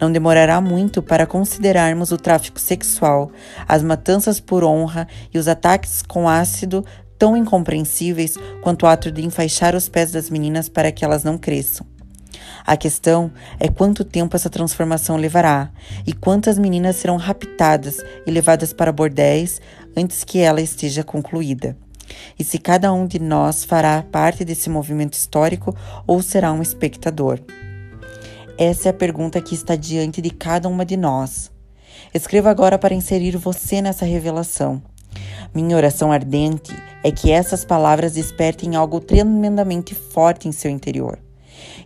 Não 0.00 0.10
demorará 0.10 0.60
muito 0.60 1.02
para 1.02 1.26
considerarmos 1.26 2.12
o 2.12 2.16
tráfico 2.16 2.58
sexual, 2.58 3.30
as 3.66 3.82
matanças 3.82 4.40
por 4.40 4.64
honra 4.64 5.06
e 5.32 5.38
os 5.38 5.48
ataques 5.48 6.02
com 6.02 6.28
ácido 6.28 6.84
tão 7.18 7.36
incompreensíveis 7.36 8.36
quanto 8.62 8.84
o 8.84 8.86
ato 8.86 9.12
de 9.12 9.24
enfaixar 9.24 9.76
os 9.76 9.88
pés 9.88 10.10
das 10.10 10.30
meninas 10.30 10.68
para 10.68 10.90
que 10.90 11.04
elas 11.04 11.22
não 11.22 11.36
cresçam. 11.36 11.86
A 12.66 12.76
questão 12.76 13.30
é 13.58 13.68
quanto 13.68 14.04
tempo 14.04 14.36
essa 14.36 14.50
transformação 14.50 15.16
levará 15.16 15.70
e 16.06 16.12
quantas 16.12 16.58
meninas 16.58 16.96
serão 16.96 17.16
raptadas 17.16 17.98
e 18.26 18.30
levadas 18.30 18.72
para 18.72 18.92
bordéis 18.92 19.60
antes 19.96 20.24
que 20.24 20.38
ela 20.38 20.60
esteja 20.60 21.02
concluída. 21.02 21.76
E 22.38 22.44
se 22.44 22.58
cada 22.58 22.92
um 22.92 23.06
de 23.06 23.18
nós 23.18 23.64
fará 23.64 24.02
parte 24.02 24.44
desse 24.44 24.68
movimento 24.68 25.14
histórico 25.14 25.76
ou 26.06 26.22
será 26.22 26.52
um 26.52 26.62
espectador? 26.62 27.40
Essa 28.60 28.88
é 28.88 28.90
a 28.90 28.92
pergunta 28.92 29.40
que 29.40 29.54
está 29.54 29.74
diante 29.74 30.20
de 30.20 30.28
cada 30.28 30.68
uma 30.68 30.84
de 30.84 30.94
nós. 30.94 31.50
Escreva 32.12 32.50
agora 32.50 32.78
para 32.78 32.94
inserir 32.94 33.34
você 33.38 33.80
nessa 33.80 34.04
revelação. 34.04 34.82
Minha 35.54 35.78
oração 35.78 36.12
ardente 36.12 36.70
é 37.02 37.10
que 37.10 37.30
essas 37.30 37.64
palavras 37.64 38.12
despertem 38.12 38.76
algo 38.76 39.00
tremendamente 39.00 39.94
forte 39.94 40.46
em 40.46 40.52
seu 40.52 40.70
interior. 40.70 41.18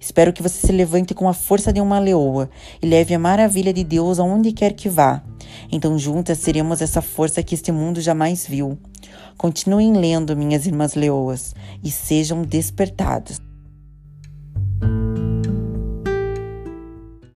Espero 0.00 0.32
que 0.32 0.42
você 0.42 0.66
se 0.66 0.72
levante 0.72 1.14
com 1.14 1.28
a 1.28 1.32
força 1.32 1.72
de 1.72 1.80
uma 1.80 2.00
leoa 2.00 2.50
e 2.82 2.86
leve 2.88 3.14
a 3.14 3.20
maravilha 3.20 3.72
de 3.72 3.84
Deus 3.84 4.18
aonde 4.18 4.50
quer 4.50 4.72
que 4.72 4.88
vá. 4.88 5.22
Então, 5.70 5.96
juntas 5.96 6.38
seremos 6.38 6.82
essa 6.82 7.00
força 7.00 7.40
que 7.40 7.54
este 7.54 7.70
mundo 7.70 8.00
jamais 8.00 8.48
viu. 8.48 8.76
Continuem 9.38 9.92
lendo, 9.92 10.36
minhas 10.36 10.66
irmãs 10.66 10.96
leoas, 10.96 11.54
e 11.84 11.90
sejam 11.92 12.42
despertadas. 12.42 13.40